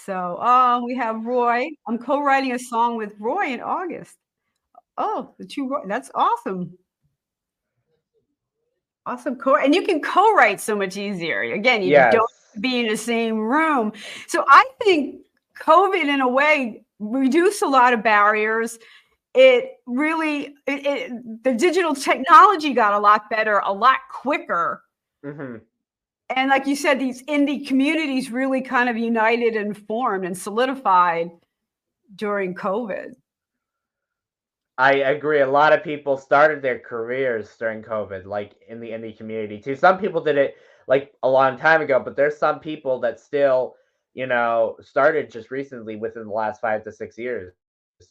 [0.05, 1.69] So, oh, we have Roy.
[1.87, 4.17] I'm co-writing a song with Roy in August.
[4.99, 5.69] Oh, the two.
[5.69, 6.77] Roy- That's awesome.
[9.07, 9.37] Awesome.
[9.37, 11.43] Co- and you can co-write so much easier.
[11.43, 12.13] Again, you Yes.
[12.13, 12.31] don't
[12.63, 13.93] be in the same room.
[14.27, 15.23] So I think
[15.61, 18.79] COVID, in a way, reduced a lot of barriers.
[19.35, 24.83] It really, it, it, the digital technology got a lot better, a lot quicker.
[25.25, 25.57] hmm
[26.37, 31.31] And like you said, these indie communities really kind of united and formed and solidified
[32.15, 33.13] during COVID.
[34.79, 35.41] I agree.
[35.41, 39.77] A lot of people started their careers during COVID, like in the indie community too.
[39.77, 40.57] Some people did it
[40.89, 43.77] like a long time ago, but there's some people that still,
[44.15, 47.55] you know, started just recently within the last five to six years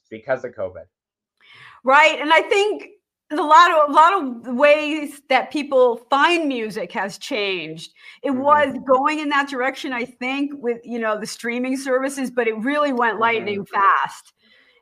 [0.09, 0.85] because of COVID.
[1.83, 2.19] Right.
[2.19, 2.89] And I think
[3.39, 7.93] a lot of a lot of ways that people find music has changed.
[8.23, 8.37] It Mhm.
[8.37, 12.57] was going in that direction, I think, with you know the streaming services, but it
[12.57, 14.33] really went lightning fast.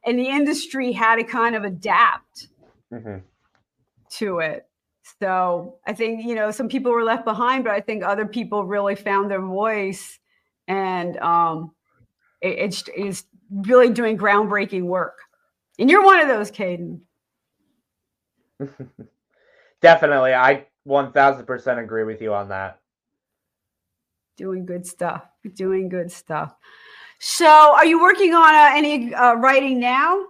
[0.05, 2.47] And the industry had to kind of adapt
[2.91, 3.17] hmm
[4.11, 4.67] to it.
[5.21, 8.65] So I think, you know, some people were left behind, but I think other people
[8.65, 10.19] really found their voice
[10.67, 11.71] and um
[12.41, 15.19] it, it's it's really doing groundbreaking work.
[15.79, 17.01] And you're one of those, Kayden.
[19.81, 22.79] Definitely, I one thousand percent agree with you on that.
[24.37, 26.55] doing good stuff doing good stuff
[27.19, 30.25] so are you working on uh, any uh, writing now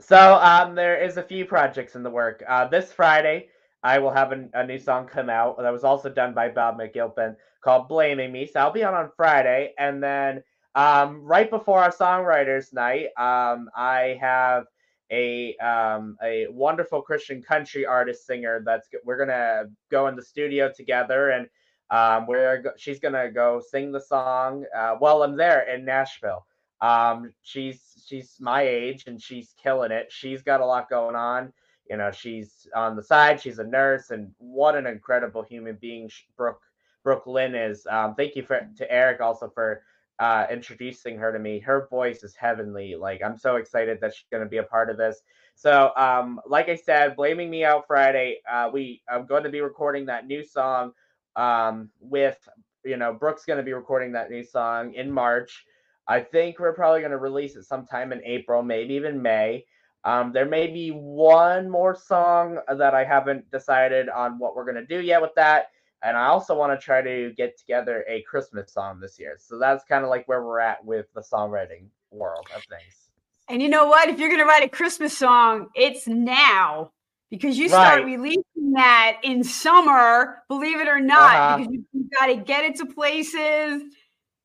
[0.00, 2.42] So um, there is a few projects in the work.
[2.48, 3.48] Uh, this Friday,
[3.82, 6.78] I will have a, a new song come out that was also done by Bob
[6.78, 10.42] McGilpin called "Blaming Me." So I'll be on on Friday, and then
[10.74, 14.66] um, right before our songwriters' night, um, I have
[15.10, 20.70] a um, a wonderful Christian country artist singer that's we're gonna go in the studio
[20.74, 21.48] together, and
[21.90, 26.46] um, we're she's gonna go sing the song uh, while I'm there in Nashville.
[26.80, 30.06] Um, she's she's my age and she's killing it.
[30.10, 31.52] She's got a lot going on.
[31.90, 33.40] You know, she's on the side.
[33.40, 36.60] She's a nurse, and what an incredible human being Brooke
[37.02, 37.86] Brooke Lynn is.
[37.90, 39.82] Um, thank you for to Eric also for
[40.18, 41.60] uh, introducing her to me.
[41.60, 42.96] Her voice is heavenly.
[42.96, 45.22] Like I'm so excited that she's going to be a part of this.
[45.54, 48.38] So, um, like I said, blaming me out Friday.
[48.50, 50.92] Uh, we I'm going to be recording that new song
[51.36, 52.38] um, with
[52.84, 55.64] you know Brooke's going to be recording that new song in March.
[56.06, 59.66] I think we're probably going to release it sometime in April, maybe even May.
[60.04, 64.76] Um, there may be one more song that I haven't decided on what we're going
[64.76, 65.70] to do yet with that.
[66.02, 69.36] And I also want to try to get together a Christmas song this year.
[69.40, 73.10] So that's kind of like where we're at with the songwriting world of things.
[73.48, 76.90] and you know what if you're going to write a christmas song it's now
[77.30, 78.06] because you start Right.
[78.06, 81.56] releasing that in summer believe it or not Uh-huh.
[81.58, 83.82] because you, you got to get it to places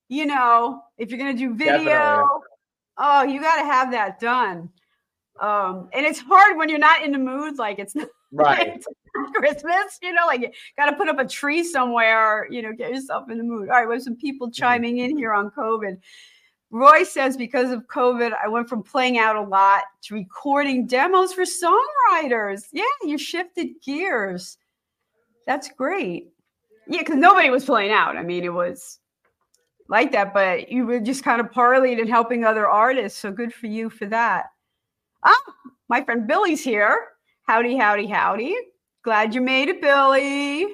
[0.09, 2.25] you know if you're going to do video Definitely.
[2.97, 4.69] oh you got to have that done
[5.41, 8.83] um and it's hard when you're not in the mood like it's not Right.
[9.35, 12.89] Christmas, you know, like you got to put up a tree somewhere, you know, get
[12.89, 13.69] yourself in the mood.
[13.69, 15.99] All right, we have some people chiming in here on COVID.
[16.71, 21.31] Roy says because of COVID, I went from playing out a lot to recording demos
[21.31, 22.63] for songwriters.
[22.71, 24.57] Yeah, you shifted gears.
[25.45, 26.29] That's great.
[26.87, 28.17] Yeah, because nobody was playing out.
[28.17, 28.99] I mean, it was
[29.87, 33.19] like that, but you were just kind of parlayed and helping other artists.
[33.19, 34.45] So good for you for that.
[35.23, 35.53] Ah,
[35.87, 36.97] my friend Billy's here.
[37.43, 38.55] Howdy, howdy, howdy.
[39.03, 40.65] Glad you made it, Billy.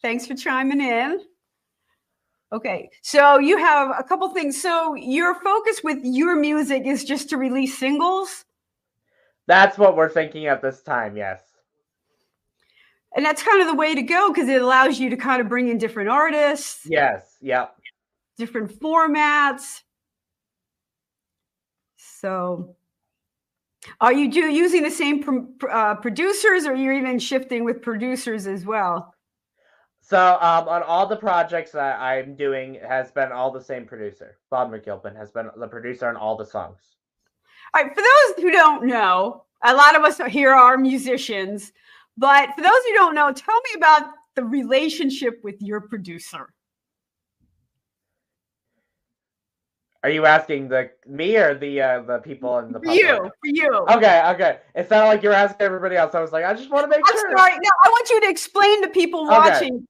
[0.00, 1.20] Thanks for chiming in.
[2.52, 4.60] Okay, so you have a couple things.
[4.60, 8.44] So your focus with your music is just to release singles,
[9.46, 11.16] That's what we're thinking at this time.
[11.16, 11.40] Yes.
[13.16, 15.48] and that's kind of the way to go because it allows you to kind of
[15.48, 17.36] bring in different artists, Yes.
[17.40, 17.74] Yep.
[18.36, 19.80] different formats.
[21.96, 22.76] So,
[24.00, 28.46] are you do using the same pro- uh, producers, or you're even shifting with producers
[28.46, 29.14] as well?
[30.00, 34.38] So um, on all the projects that I'm doing has been all the same producer.
[34.50, 36.96] Bob McGilpin has been the producer on all the songs.
[37.74, 41.72] All right, for those who don't know, a lot of us here are musicians,
[42.16, 46.52] but for those who don't know, tell me about the relationship with your producer.
[50.04, 53.00] Are you asking the me or the uh, the people in the For public?
[53.00, 53.86] you, for you.
[53.90, 54.58] Okay, okay.
[54.74, 56.14] It sounded like you were asking everybody else.
[56.14, 57.36] I was like, I just want to make I'm sure.
[57.36, 57.52] sorry.
[57.52, 59.30] No, I want you to explain to people Okay.
[59.30, 59.86] watching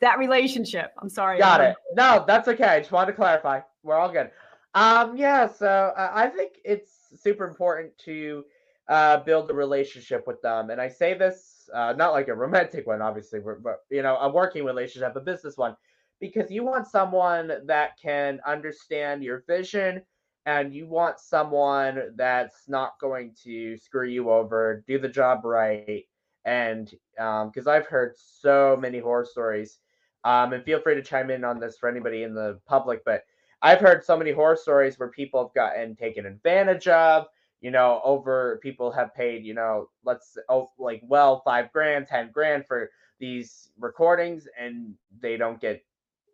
[0.00, 0.92] that relationship.
[1.00, 1.38] I'm sorry.
[1.38, 1.74] Got it.
[1.94, 2.64] No, that's okay.
[2.64, 3.60] I just wanted to clarify.
[3.82, 4.30] We're all good.
[4.74, 5.46] Um, yeah.
[5.46, 8.44] So uh, I think it's super important to
[8.88, 12.86] uh, build a relationship with them, and I say this uh, not like a romantic
[12.86, 15.76] one, obviously, but but, you know, a working relationship, a business one,
[16.20, 20.02] because you want someone that can understand your vision,
[20.46, 26.04] and you want someone that's not going to screw you over, do the job right,
[26.44, 29.78] and because I've heard so many horror stories
[30.24, 33.04] um, and feel free to chime in on this for anybody in the public.
[33.04, 33.24] But
[33.62, 37.26] I've heard so many horror stories where people have gotten taken advantage of.
[37.60, 42.30] You know, over people have paid, you know, let's oh, like well five grand, ten
[42.30, 45.82] grand for these recordings, and they don't get,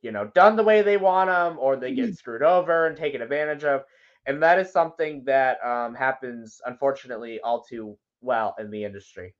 [0.03, 3.22] you know, done the way they want them, or they get screwed over and taken
[3.22, 3.82] advantage of,
[4.26, 9.34] and that is something that um, happens unfortunately all too well in the industry.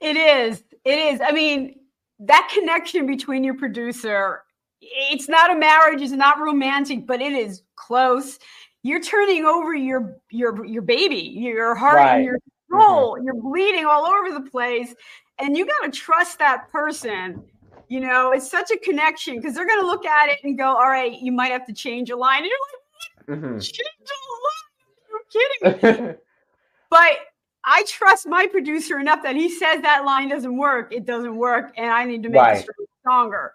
[0.00, 0.64] It is.
[0.84, 1.20] It is.
[1.22, 1.76] I mean,
[2.20, 4.42] that connection between your producer,
[4.80, 8.38] it's not a marriage, it's not romantic, but it is close.
[8.82, 12.16] You're turning over your your your baby, your heart Right.
[12.16, 12.38] and your
[12.70, 13.18] soul.
[13.22, 14.94] You're bleeding all over the place.
[15.38, 17.42] And you got to trust that person.
[17.94, 20.66] You know, it's such a connection because they're going to look at it and go,
[20.66, 22.42] all right, you might have to change a line.
[22.42, 22.46] And
[23.28, 23.58] you're like, mm-hmm.
[23.60, 25.62] change a line?
[25.62, 26.14] You're kidding me
[26.90, 27.12] but
[27.62, 31.72] I trust my producer enough that he says that line doesn't work, it doesn't work,
[31.76, 32.58] and I need to make Right.
[32.58, 33.54] it stronger.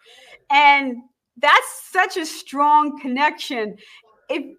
[0.49, 1.01] And
[1.35, 3.75] that's such a strong connection.
[4.29, 4.55] If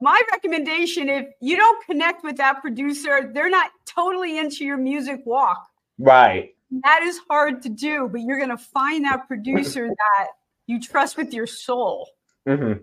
[0.00, 5.22] my recommendation, if you don't connect with that producer, they're not totally into your music
[5.24, 5.66] walk.
[5.98, 6.53] right.
[6.82, 9.88] That is hard to do, but you're going to find that producer
[10.18, 10.28] that
[10.66, 12.08] you trust with your soul
[12.46, 12.74] hmm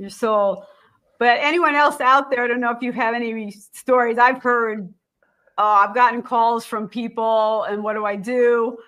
[0.00, 0.66] your soul.
[1.18, 4.18] But anyone else out there, I don't know if you have any stories.
[4.18, 4.92] I've heard,
[5.58, 8.78] uh, I've gotten calls from people, and what do I do?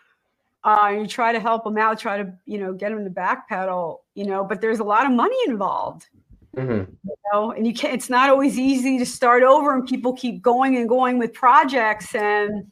[0.64, 3.98] Uh, you try to help them out, try to you know get them to backpedal,
[4.14, 4.44] you know.
[4.44, 6.08] But there's a lot of money involved,
[6.56, 7.92] hmm you know, and you can't.
[7.92, 12.14] It's not always easy to start over, and people keep going and going with projects,
[12.14, 12.71] and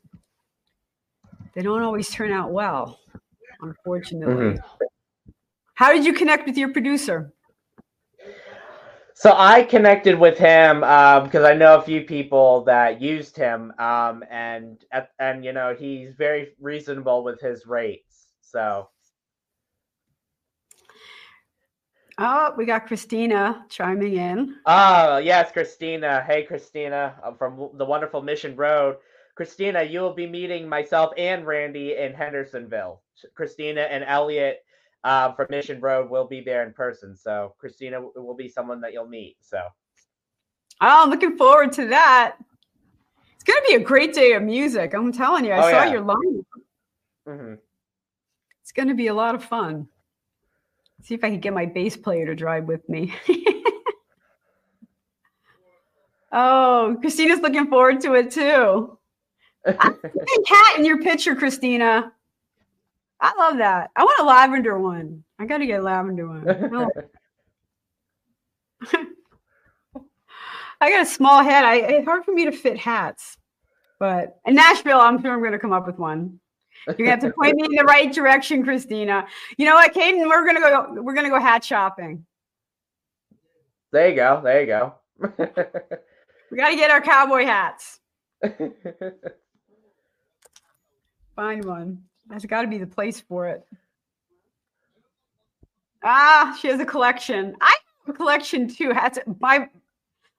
[1.55, 2.99] they don't always turn out well,
[3.61, 4.59] unfortunately.
[5.75, 7.33] How did you connect with your producer?
[9.15, 13.73] So I connected with him um, because I know a few people that used him,
[13.79, 14.83] um, and
[15.19, 18.29] and you know he's very reasonable with his rates.
[18.41, 18.89] So
[22.23, 24.57] Oh, we got Christina chiming in.
[24.67, 26.23] oh yes, Christina.
[26.27, 28.97] Hey Christina, I'm from the wonderful Mission Road.
[29.41, 33.01] Christina, you will be meeting myself and Randie in Hendersonville.
[33.35, 34.59] Christina and Elliot
[35.03, 37.17] uh, from Mission Road will be there in person.
[37.17, 39.39] So Christina will be someone that you'll meet.
[39.41, 39.57] So
[40.83, 42.37] Oh, I'm looking forward to that.
[43.37, 44.93] It's going to be a great day of music.
[44.93, 45.53] I'm telling you.
[45.55, 45.91] I Oh, saw yeah.
[45.93, 46.45] your line.
[47.27, 47.59] mhm.
[48.61, 49.89] It's going to be a lot of fun.
[51.01, 53.15] See if I can get my bass player to drive with me.
[56.31, 58.99] oh, Christina's looking forward to it too.
[59.65, 59.75] Hey,
[60.47, 62.13] cat in your picture, Christina.
[63.21, 63.91] I love that.
[63.95, 65.25] I want a lavender one.
[65.39, 66.49] I got to get a lavender one.
[66.49, 66.87] I
[68.93, 69.05] oh.
[70.81, 71.65] I got a small head.
[71.65, 73.37] I it's hard for me to fit hats.
[73.99, 76.41] But in Nashville, I'm sure I'm going to come up with one.
[76.87, 79.27] You're gonna have to point me in the right direction, Christina.
[79.59, 80.27] You know what, Kayden?
[80.27, 81.03] We're gonna go.
[81.03, 82.25] We're gonna go hat shopping.
[83.93, 84.41] there you go.
[84.43, 84.95] There you go.
[86.51, 88.01] We got to get our cowboy hats.
[91.37, 92.05] Find one.
[92.29, 93.67] That's got to be the place for it.
[96.03, 97.57] Ah, she has a collection.
[97.61, 97.75] I
[98.07, 98.93] have a collection too.
[98.93, 99.19] Hats.
[99.41, 99.69] My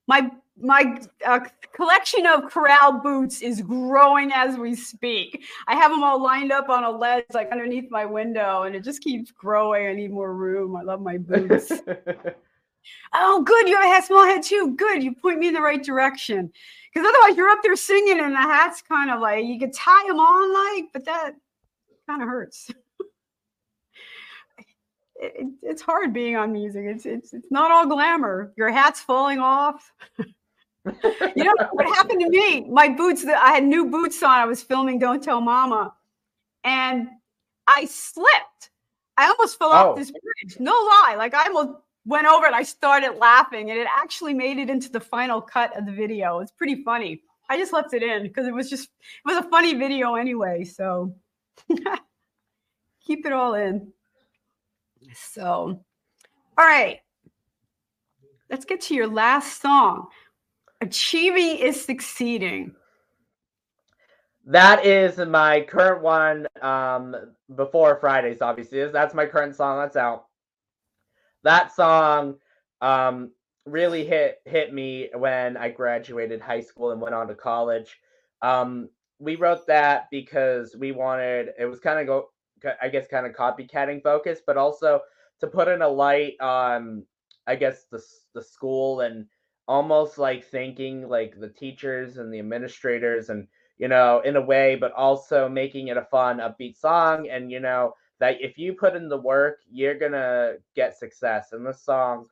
[0.08, 1.40] my my uh,
[1.74, 5.44] collection of corral boots is growing as we speak.
[5.68, 8.84] I have them all lined up on a ledge, like underneath my window, and it
[8.84, 9.88] just keeps growing.
[9.88, 10.76] I need more room.
[10.76, 11.72] I love my boots.
[13.14, 13.68] oh, good.
[13.70, 14.76] You have a small head too.
[14.78, 15.04] Good.
[15.04, 16.52] You point me in the right direction.
[16.94, 20.08] Because otherwise, you're up there singing, and the hat's kind of like you could tie
[20.08, 21.36] them on, like, but that
[22.08, 22.70] kind of hurts.
[25.16, 26.84] It- it- it's hard being on music.
[26.86, 28.54] It's it's it's not all glamour.
[28.58, 29.94] Your hat's falling off.
[30.18, 30.24] you
[31.44, 32.62] know what happened to me?
[32.62, 33.24] My boots.
[33.26, 34.32] that I had new boots on.
[34.32, 35.94] I was filming "Don't Tell Mama,"
[36.64, 37.08] and
[37.68, 38.72] I slipped.
[39.16, 39.92] I almost fell Oh.
[39.92, 40.60] off this bridge.
[40.60, 41.14] No lie.
[41.18, 44.92] Like I almost went over and I started laughing, and it actually made it into
[44.92, 46.40] the final cut of the video.
[46.40, 47.22] It's pretty funny.
[47.50, 50.64] I just left it in because it was just it was a funny video anyway.
[50.64, 51.14] So
[53.06, 53.92] keep it all in.
[55.14, 55.84] So,
[56.58, 57.00] all right.
[58.50, 60.08] Let's get to your last song.
[60.82, 62.76] Achieving is succeeding.
[64.46, 66.48] that is my current one.
[66.62, 67.16] Um,
[67.56, 70.26] before Fridays, obviously, is that's my current song that's out.
[71.44, 72.36] That song,
[72.82, 73.32] um,
[73.66, 78.00] really hit hit me when I graduated high school and went on to college.
[78.42, 78.90] Um,
[79.20, 82.30] we wrote that because we wanted it was kind of go
[82.82, 85.02] I guess kind of copycatting focus, but also
[85.40, 87.06] to put in a light on
[87.48, 89.26] I guess the the school and
[89.68, 94.76] almost like thanking like the teachers and the administrators and you know in a way
[94.76, 98.96] but also making it a fun upbeat song and you know that if you put
[98.96, 101.52] in the work you're gonna get success.
[101.54, 102.28] And this song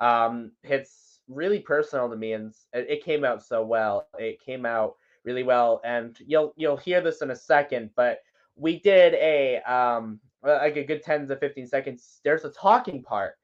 [0.00, 4.08] um hits really personal to me and it came out so well.
[4.18, 8.20] It came out really well and you'll you'll hear this in a second but
[8.56, 12.20] we did a um like a good 10 to 15 seconds.
[12.24, 13.34] There's a talking part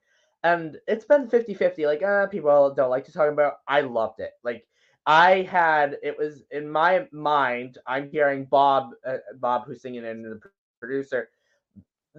[0.45, 4.21] and it's been 50 50 like uh, people don't like to talk about i loved
[4.21, 4.33] it.
[4.45, 4.67] Like
[5.07, 10.25] i had it was in my mind i'm hearing bob uh, bob who's singing and
[10.25, 10.41] the
[10.81, 11.29] producer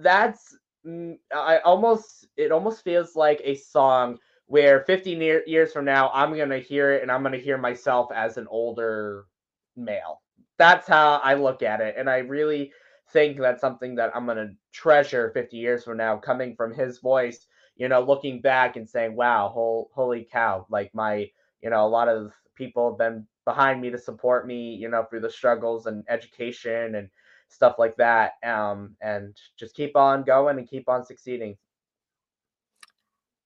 [0.02, 5.12] that's mm, i almost it almost feels like a song where 50
[5.46, 9.26] years from now i'm gonna hear it and i'm gonna hear myself as an older
[9.76, 10.20] male.
[10.58, 12.72] That's how i look at it and i really
[13.12, 17.46] think that's something that i'm gonna treasure 50 years from now coming from his voice
[17.80, 21.30] you know, looking back and saying, wow, whole, holy cow, like my,
[21.62, 25.04] you know, a lot of people have been behind me to support me, you know,
[25.04, 27.08] through the struggles and education and
[27.50, 28.32] stuff like that.
[28.44, 31.56] Um, and just keep on going and keep on succeeding.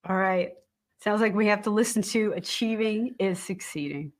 [0.07, 0.53] All right.
[1.03, 4.11] Sounds like we have to listen to Achieving is Succeeding.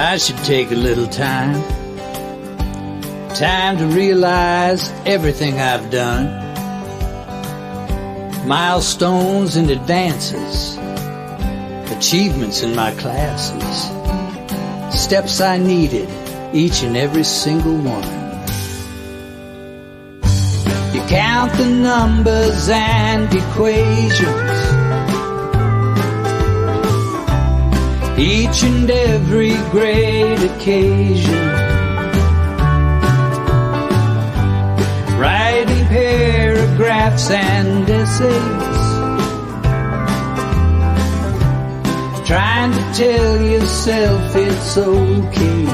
[0.00, 1.60] I should take a little time.
[3.34, 6.47] Time to realize everything I've done.
[8.48, 10.78] Milestones and advances.
[11.92, 13.90] Achievements in my classes.
[14.98, 16.08] Steps I needed,
[16.54, 18.08] each and every single one.
[20.94, 24.58] You count the numbers and equations
[28.18, 31.67] each and every great occasion.
[36.98, 38.88] Paragraphs and essays.
[42.26, 45.64] Trying to tell yourself it's okay.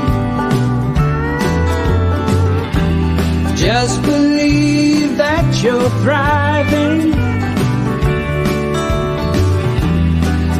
[3.57, 7.15] Just believe that you're thriving.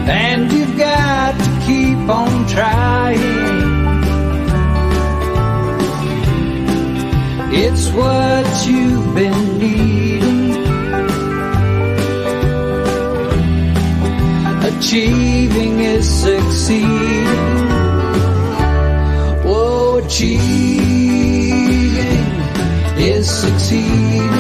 [0.09, 3.65] And you've got to keep on trying.
[7.57, 10.14] It's what you've been needing.
[14.77, 17.27] Achieving is succeeding.
[19.47, 20.81] Oh, achieving
[22.99, 24.31] is succeeding.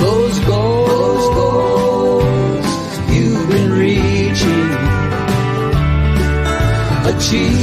[0.00, 2.66] Those goals, goals
[3.10, 4.70] you've been reaching.
[7.12, 7.55] Achieving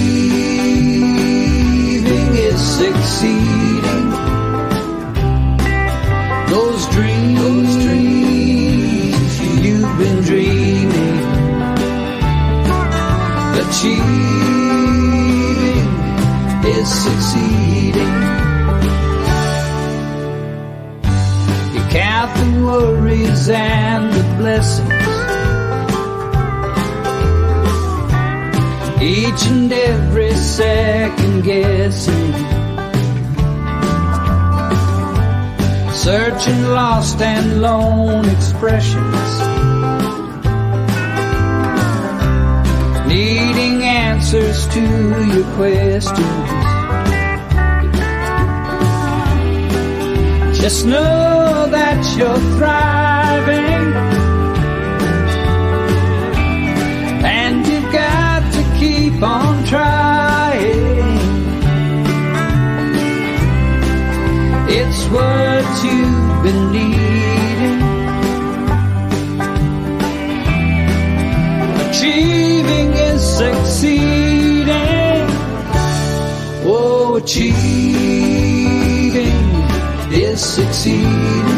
[17.03, 18.13] succeeding.
[21.73, 25.13] You count the worries and the blessings.
[29.01, 32.33] Each and every second guessing.
[35.91, 39.31] Searching lost and lone expressions.
[43.07, 44.81] Needing answers to
[45.33, 46.42] your questions.
[50.63, 53.83] Just know that you're thriving.
[57.25, 61.03] And you've got to keep on trying.
[64.69, 66.12] It's what you've
[80.85, 81.52] is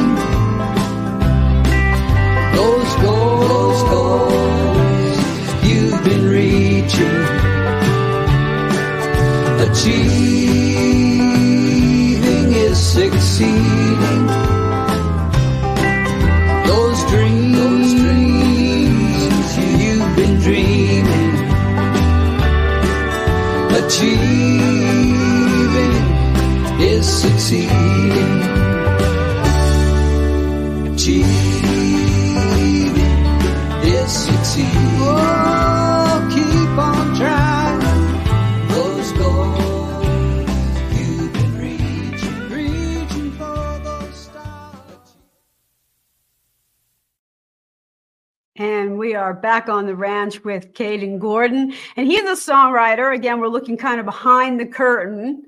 [49.26, 51.73] are back on the ranch with Kayden Gordon.
[51.97, 53.15] And he's a songwriter.
[53.15, 55.43] Again, we're looking kind of behind the curtain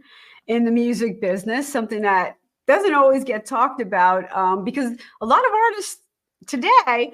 [0.47, 5.45] in the music business, something that doesn't always get talked about um, because a lot
[5.45, 6.01] of artists
[6.47, 7.13] today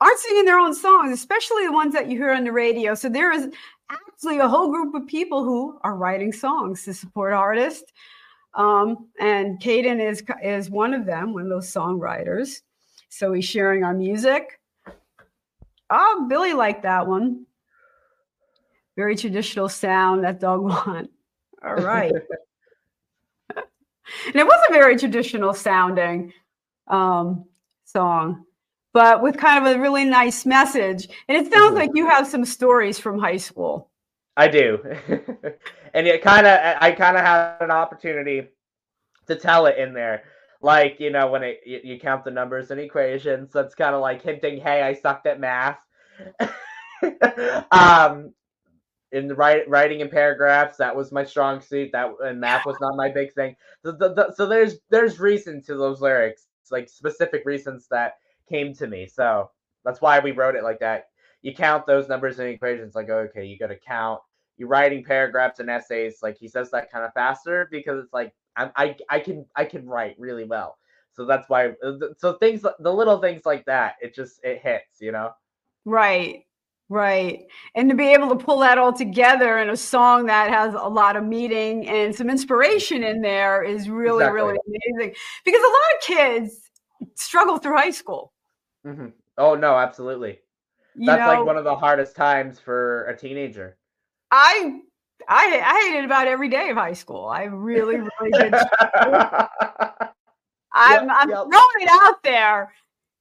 [0.00, 2.94] aren't singing their own songs, especially the ones that you hear on the radio.
[2.94, 3.48] So there is
[3.90, 7.90] actually a whole group of people who are writing songs to support artists.
[8.54, 12.60] Um, and Kayden is is one of them, one of those songwriters.
[13.08, 14.60] So he's sharing our music.
[15.96, 17.46] Oh, Billy liked that one.
[18.96, 21.10] Very traditional sound that dog want.
[21.64, 22.12] All right.
[23.56, 26.32] and it was a very traditional sounding
[26.88, 27.44] um,
[27.84, 28.44] song,
[28.92, 31.08] but with kind of a really nice message.
[31.28, 31.76] And it sounds Mhm.
[31.76, 33.90] like you have some stories from high school.
[34.36, 34.78] I do,
[35.94, 38.48] and it kind of I kind of had an opportunity
[39.28, 40.24] to tell it in there,
[40.64, 43.52] like you know when it you, you count the numbers and equations.
[43.52, 45.80] That's kind of like hinting, hey, I sucked at math.
[47.70, 48.32] um,
[49.12, 51.90] in the write, writing in paragraphs, that was my strong suit.
[51.92, 53.56] That and math was not my big thing.
[53.84, 58.14] So, the, the, so there's there's reason to those lyrics, like specific reasons that
[58.48, 59.06] came to me.
[59.06, 59.50] So
[59.84, 61.08] that's why we wrote it like that
[61.44, 64.18] you count those numbers and equations like okay you got to count
[64.56, 68.32] you're writing paragraphs and essays like he says that kind of faster because it's like
[68.56, 70.78] I'm, i i can i can write really well
[71.12, 75.00] so that's why uh, so things the little things like that it just it hits
[75.00, 75.32] you know
[75.84, 76.46] Right,
[76.88, 77.44] right.
[77.74, 80.88] And to be able to pull that all together in a song that has a
[80.88, 85.14] lot of meaning and some inspiration in there is really, really amazing.
[85.44, 86.70] Because a lot of kids
[87.16, 88.32] struggle through high school.
[88.84, 90.40] hmm oh no absolutely
[90.94, 93.76] You that's know, like one of the hardest times for a teenager
[94.30, 94.80] I
[95.28, 97.26] I I hated about every day of high school.
[97.26, 98.54] I really, really did.
[100.74, 101.44] I'm, I'm yep.
[101.50, 102.72] throwing it out there.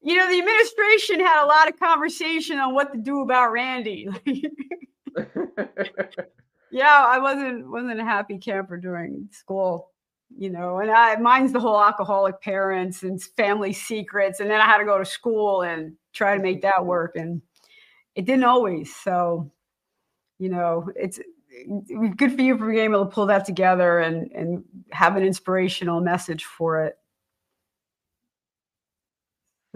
[0.02, 4.10] You know, the administration had a lot of conversation on what to do about Randie.
[6.72, 9.92] yeah, I wasn't wasn't a happy camper during school,
[10.36, 14.66] you know, and I mine's the whole alcoholic parents and family secrets, and then I
[14.66, 17.42] had to go to school and try to make that work, and
[18.16, 18.94] it didn't always.
[18.94, 19.52] So,
[20.38, 21.20] you know, it's
[22.16, 26.02] good for you for being able to pull that together and and have an inspirational
[26.02, 26.98] message for it.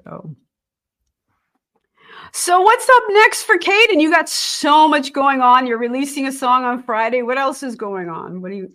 [0.03, 0.35] So.
[2.33, 4.01] So what's up next for Kayden?
[4.01, 5.65] You got so much going on.
[5.65, 7.21] You're releasing a song on Friday.
[7.21, 8.41] What else is going on?
[8.41, 8.69] What do you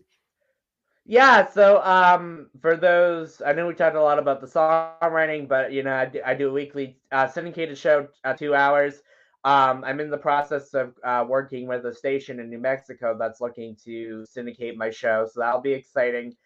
[1.04, 5.72] Yeah, so um, for those, I know we talked a lot about the songwriting, but
[5.72, 9.02] you know, I do, I do a weekly uh, syndicated show, uh, two hours.
[9.44, 13.40] Um, I'm in the process of uh, working with a station in New Mexico that's
[13.40, 16.36] looking to syndicate my show, so that'll be exciting.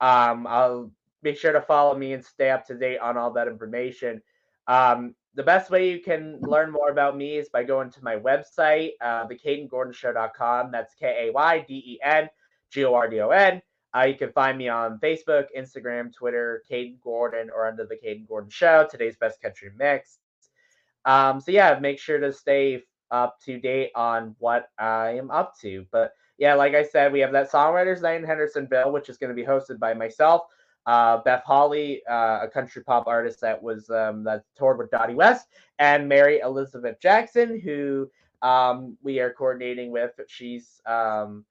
[0.00, 0.92] Um, I'll
[1.22, 4.22] make sure to follow me and stay up to date on all that information.
[4.68, 8.16] Um, the best way you can learn more about me is by going to my
[8.16, 12.28] website, uh, thekayden That's K A Y D E N
[12.70, 13.60] G O R D O N.
[13.96, 18.26] Uh, you can find me on Facebook, Instagram, Twitter, Kayden Gordon, or under the Kayden
[18.26, 20.18] Gordon Show, today's best country mix.
[21.04, 25.58] Um, so yeah, make sure to stay up to date on what I am up
[25.60, 25.86] to.
[25.90, 29.28] But yeah, like I said, we have that Songwriters Night in Hendersonville, which is going
[29.28, 30.42] to be hosted by myself,
[30.86, 35.14] uh, Beth Holly, uh, a country pop artist that was um, that toured with Dottie
[35.14, 35.48] West,
[35.78, 38.10] and Mary Elizabeth Jackson, who
[38.42, 40.12] um, we are coordinating with.
[40.26, 41.44] She's um,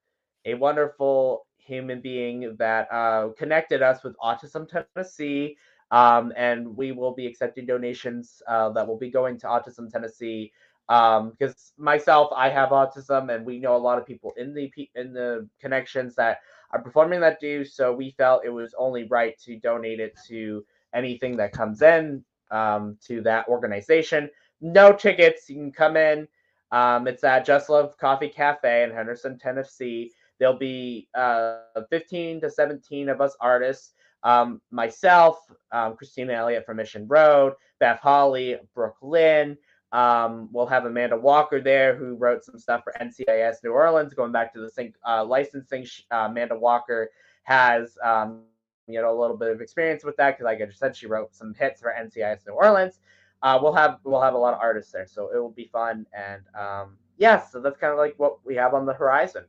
[0.44, 5.56] a wonderful human being that uh, connected us with Autism Tennessee.
[5.90, 10.52] Um, and we will be accepting donations uh, that will be going to Autism Tennessee.
[10.86, 14.70] Because um, myself, I have autism, and we know a lot of people in the
[14.94, 16.40] in the connections that
[16.72, 17.64] are performing that do.
[17.64, 22.24] So we felt it was only right to donate it to anything that comes in
[22.50, 24.28] um, to that organization.
[24.60, 25.48] No tickets.
[25.48, 26.28] You can come in.
[26.70, 30.10] Um, it's at Just Love Coffee Cafe in Henderson, Tennessee.
[30.38, 31.58] There'll be uh,
[31.90, 33.92] 15 to 17 of us artists.
[34.24, 35.38] Um, myself,
[35.72, 39.56] um, Christina Elliott from Mission Road, Beth Holly, Brooklyn.
[39.92, 44.12] Um, we'll have Amanda Walker there, who wrote some stuff for NCIS New Orleans.
[44.12, 47.10] Going back to the sync, uh, licensing, uh, Amanda Walker
[47.44, 48.40] has um,
[48.88, 51.06] you know a little bit of experience with that because, like I just said, she
[51.06, 52.98] wrote some hits for NCIS New Orleans.
[53.42, 56.06] Uh, we'll have we'll have a lot of artists there, so it will be fun.
[56.16, 59.44] And um, yeah, so that's kind of like what we have on the horizon.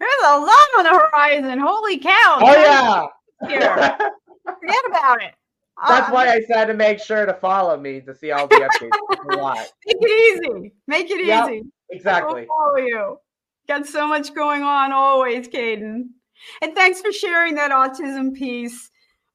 [0.00, 1.58] There's a lot on the horizon.
[1.60, 2.38] Holy cow.
[2.40, 3.06] Oh yeah.
[3.48, 3.96] Here.
[4.44, 5.34] Forget about it.
[5.88, 8.56] That's Uh, why I said to make sure to follow me to see all the
[8.80, 9.66] updates.
[9.86, 10.72] Make it easy.
[10.86, 11.62] Make it Yep, easy.
[11.90, 12.46] Exactly.
[12.46, 13.18] Follow you.
[13.68, 16.08] Got so much going on always, Kayden.
[16.62, 18.90] And thanks for sharing that autism piece.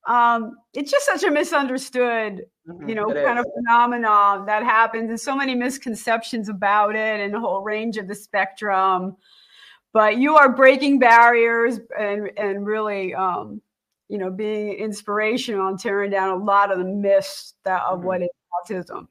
[0.08, 2.43] Um, it's just such a misunderstood,
[2.88, 3.45] you know, kind is.
[3.45, 8.08] of phenomenon that happens, and so many misconceptions about it, and the whole range of
[8.08, 9.16] the spectrum.
[9.93, 13.62] But you are breaking barriers and and really, um,
[14.08, 18.03] you know, being inspirational and tearing down a lot of the myths that of Mhm.
[18.03, 19.08] what is autism.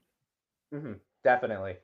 [0.72, 1.76] Mhm, Definitely.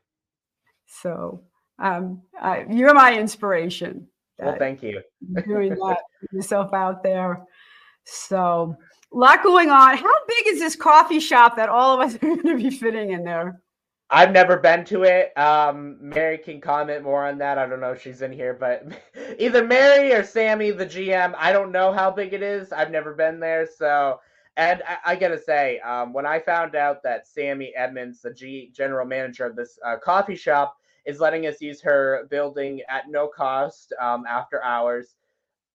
[0.87, 1.45] So
[1.79, 4.07] um, uh, you're my inspiration.
[4.39, 5.03] Well, thank you.
[5.47, 5.99] doing that,
[6.31, 7.47] yourself out there.
[8.05, 8.77] So
[9.13, 9.97] a lot going on.
[9.97, 13.13] How big is this coffee shop that all of us are going to be fitting
[13.13, 13.63] in there?
[14.13, 15.37] I've never been to it.
[15.39, 17.59] Um, Mary can comment more on that.
[17.59, 18.85] I don't know if she's in here, but
[19.39, 22.73] either Mary or Sammy, the GM, I don't know how big it is.
[22.73, 23.67] I've never been there.
[23.67, 24.21] So,
[24.57, 28.73] and I, I gotta say, um, when I found out that Sammy Edmonds, the G
[28.75, 33.29] general manager of this uh, coffee shop, is letting us use her building at no
[33.29, 35.15] cost um, after hours,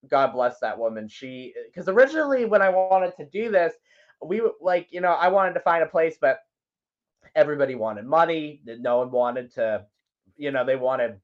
[0.09, 1.07] God bless that woman.
[1.07, 3.73] She, because originally when I wanted to do this,
[4.23, 6.39] we like, you know, I wanted to find a place, but
[7.36, 8.61] everybody wanted money.
[8.65, 9.86] No one wanted to,
[10.38, 11.19] you know, they wanted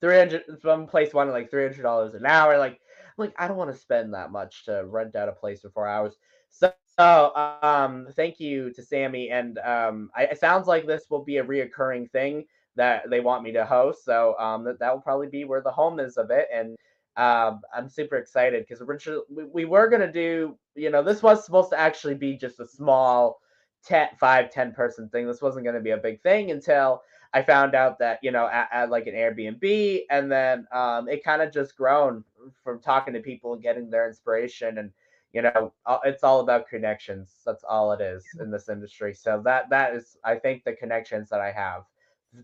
[0.00, 2.58] 300, some place wanted like $300 an hour.
[2.58, 2.80] Like,
[3.16, 5.86] like, I don't want to spend that much to rent out a place for four
[5.86, 6.16] hours.
[6.48, 9.30] So, so um, thank you to Sammy.
[9.30, 12.44] And um, I, it sounds like this will be a reoccurring thing
[12.76, 14.04] that they want me to host.
[14.04, 16.48] So um, that, that will probably be where the home is of it.
[16.52, 16.76] And
[17.16, 21.22] um, I'm super excited because originally we, we were going to do, you know, this
[21.22, 23.40] was supposed to actually be just a small
[23.84, 25.26] 10, 5, 10 person thing.
[25.26, 27.02] This wasn't going to be a big thing until
[27.32, 30.02] I found out that, you know, at, at like an Airbnb.
[30.10, 32.24] And then um, it kind of just grown
[32.62, 34.78] from talking to people and getting their inspiration.
[34.78, 34.90] And,
[35.32, 35.72] you know,
[36.04, 37.36] it's all about connections.
[37.46, 39.14] That's all it is in this industry.
[39.14, 41.84] So that that is, I think, the connections that I have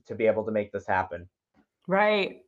[0.07, 1.29] to be able to make this happen.
[1.89, 2.43] Right.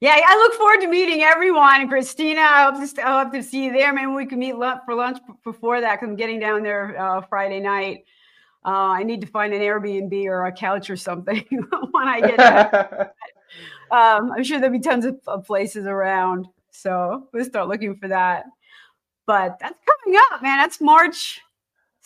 [0.00, 1.88] Yeah, I look forward to meeting everyone.
[1.88, 3.92] Christina, I hope to, I hope to see you there.
[3.92, 7.20] Maybe we can meet lunch for lunch before that because I'm getting down there uh,
[7.22, 8.04] Friday night.
[8.64, 11.44] Uh, I need to find an Airbnb or a couch or something
[11.92, 13.14] when I get there.
[13.90, 16.46] um, I'm sure there'll be tons of, of places around.
[16.70, 18.44] So we'll start looking for that.
[19.26, 20.58] But that's coming up, man.
[20.58, 21.40] That's March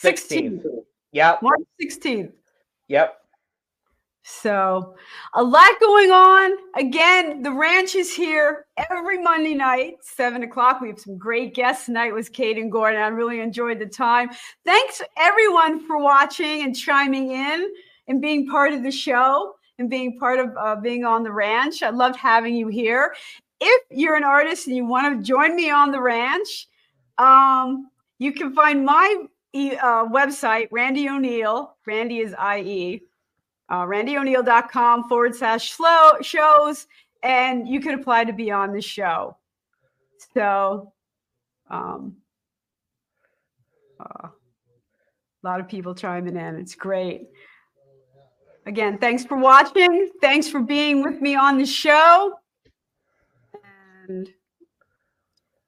[0.02, 0.62] 16th.
[0.62, 0.84] 16th.
[1.12, 1.42] Yep.
[1.42, 2.32] March 16th.
[2.88, 3.23] Yep.
[4.26, 4.94] So,
[5.34, 6.52] a lot going on.
[6.76, 10.80] Again, the ranch is here every Monday night, seven o'clock.
[10.80, 13.02] We have some great guests tonight with Kayden Gordon.
[13.02, 14.30] I really enjoyed the time.
[14.64, 17.70] Thanks everyone for watching and chiming in
[18.08, 21.82] and being part of the show and being part of uh, being on the ranch.
[21.82, 23.14] I loved having you here.
[23.60, 26.66] If you're an artist and you want to join me on the ranch,
[27.18, 29.16] um, you can find my
[29.54, 31.76] uh, website, Randie O'Neil.
[31.86, 33.02] Randy is IE
[33.74, 36.86] uh, randyoneal.com forward slash slow shows,
[37.24, 39.36] and you can apply to be on the show.
[40.32, 40.92] So,
[41.68, 42.14] um,
[43.98, 46.54] uh, a lot of people chiming in.
[46.54, 47.22] It's great.
[48.66, 50.08] Again, thanks for watching.
[50.20, 52.34] Thanks for being with me on the show.
[54.08, 54.30] And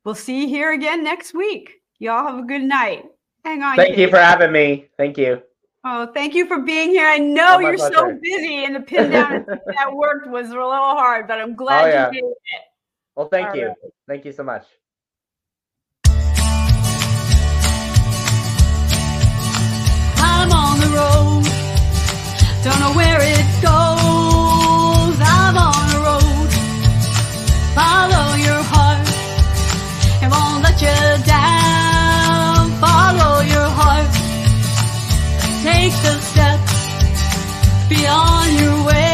[0.05, 1.81] we'll see you here again next week.
[1.99, 3.05] Y'all have a good night.
[3.45, 3.77] Hang on.
[3.77, 4.11] Thank you Kate.
[4.11, 4.87] for having me.
[4.97, 5.43] Thank you.
[5.89, 7.07] Oh, thank you for being here.
[7.07, 10.73] I know Oh, you're so busy, and the pin down that worked was a little
[10.73, 12.07] hard, but I'm oh, glad Oh, yeah.
[12.11, 12.63] you did it.
[13.15, 13.67] Well, thank All you.
[13.69, 13.77] right.
[14.09, 14.65] Thank you so much.
[20.19, 21.45] I'm on the road.
[22.65, 25.17] Don't know where it goes.
[25.23, 26.51] I'm on the road.
[27.79, 28.56] Follow your
[37.89, 39.06] be on your way.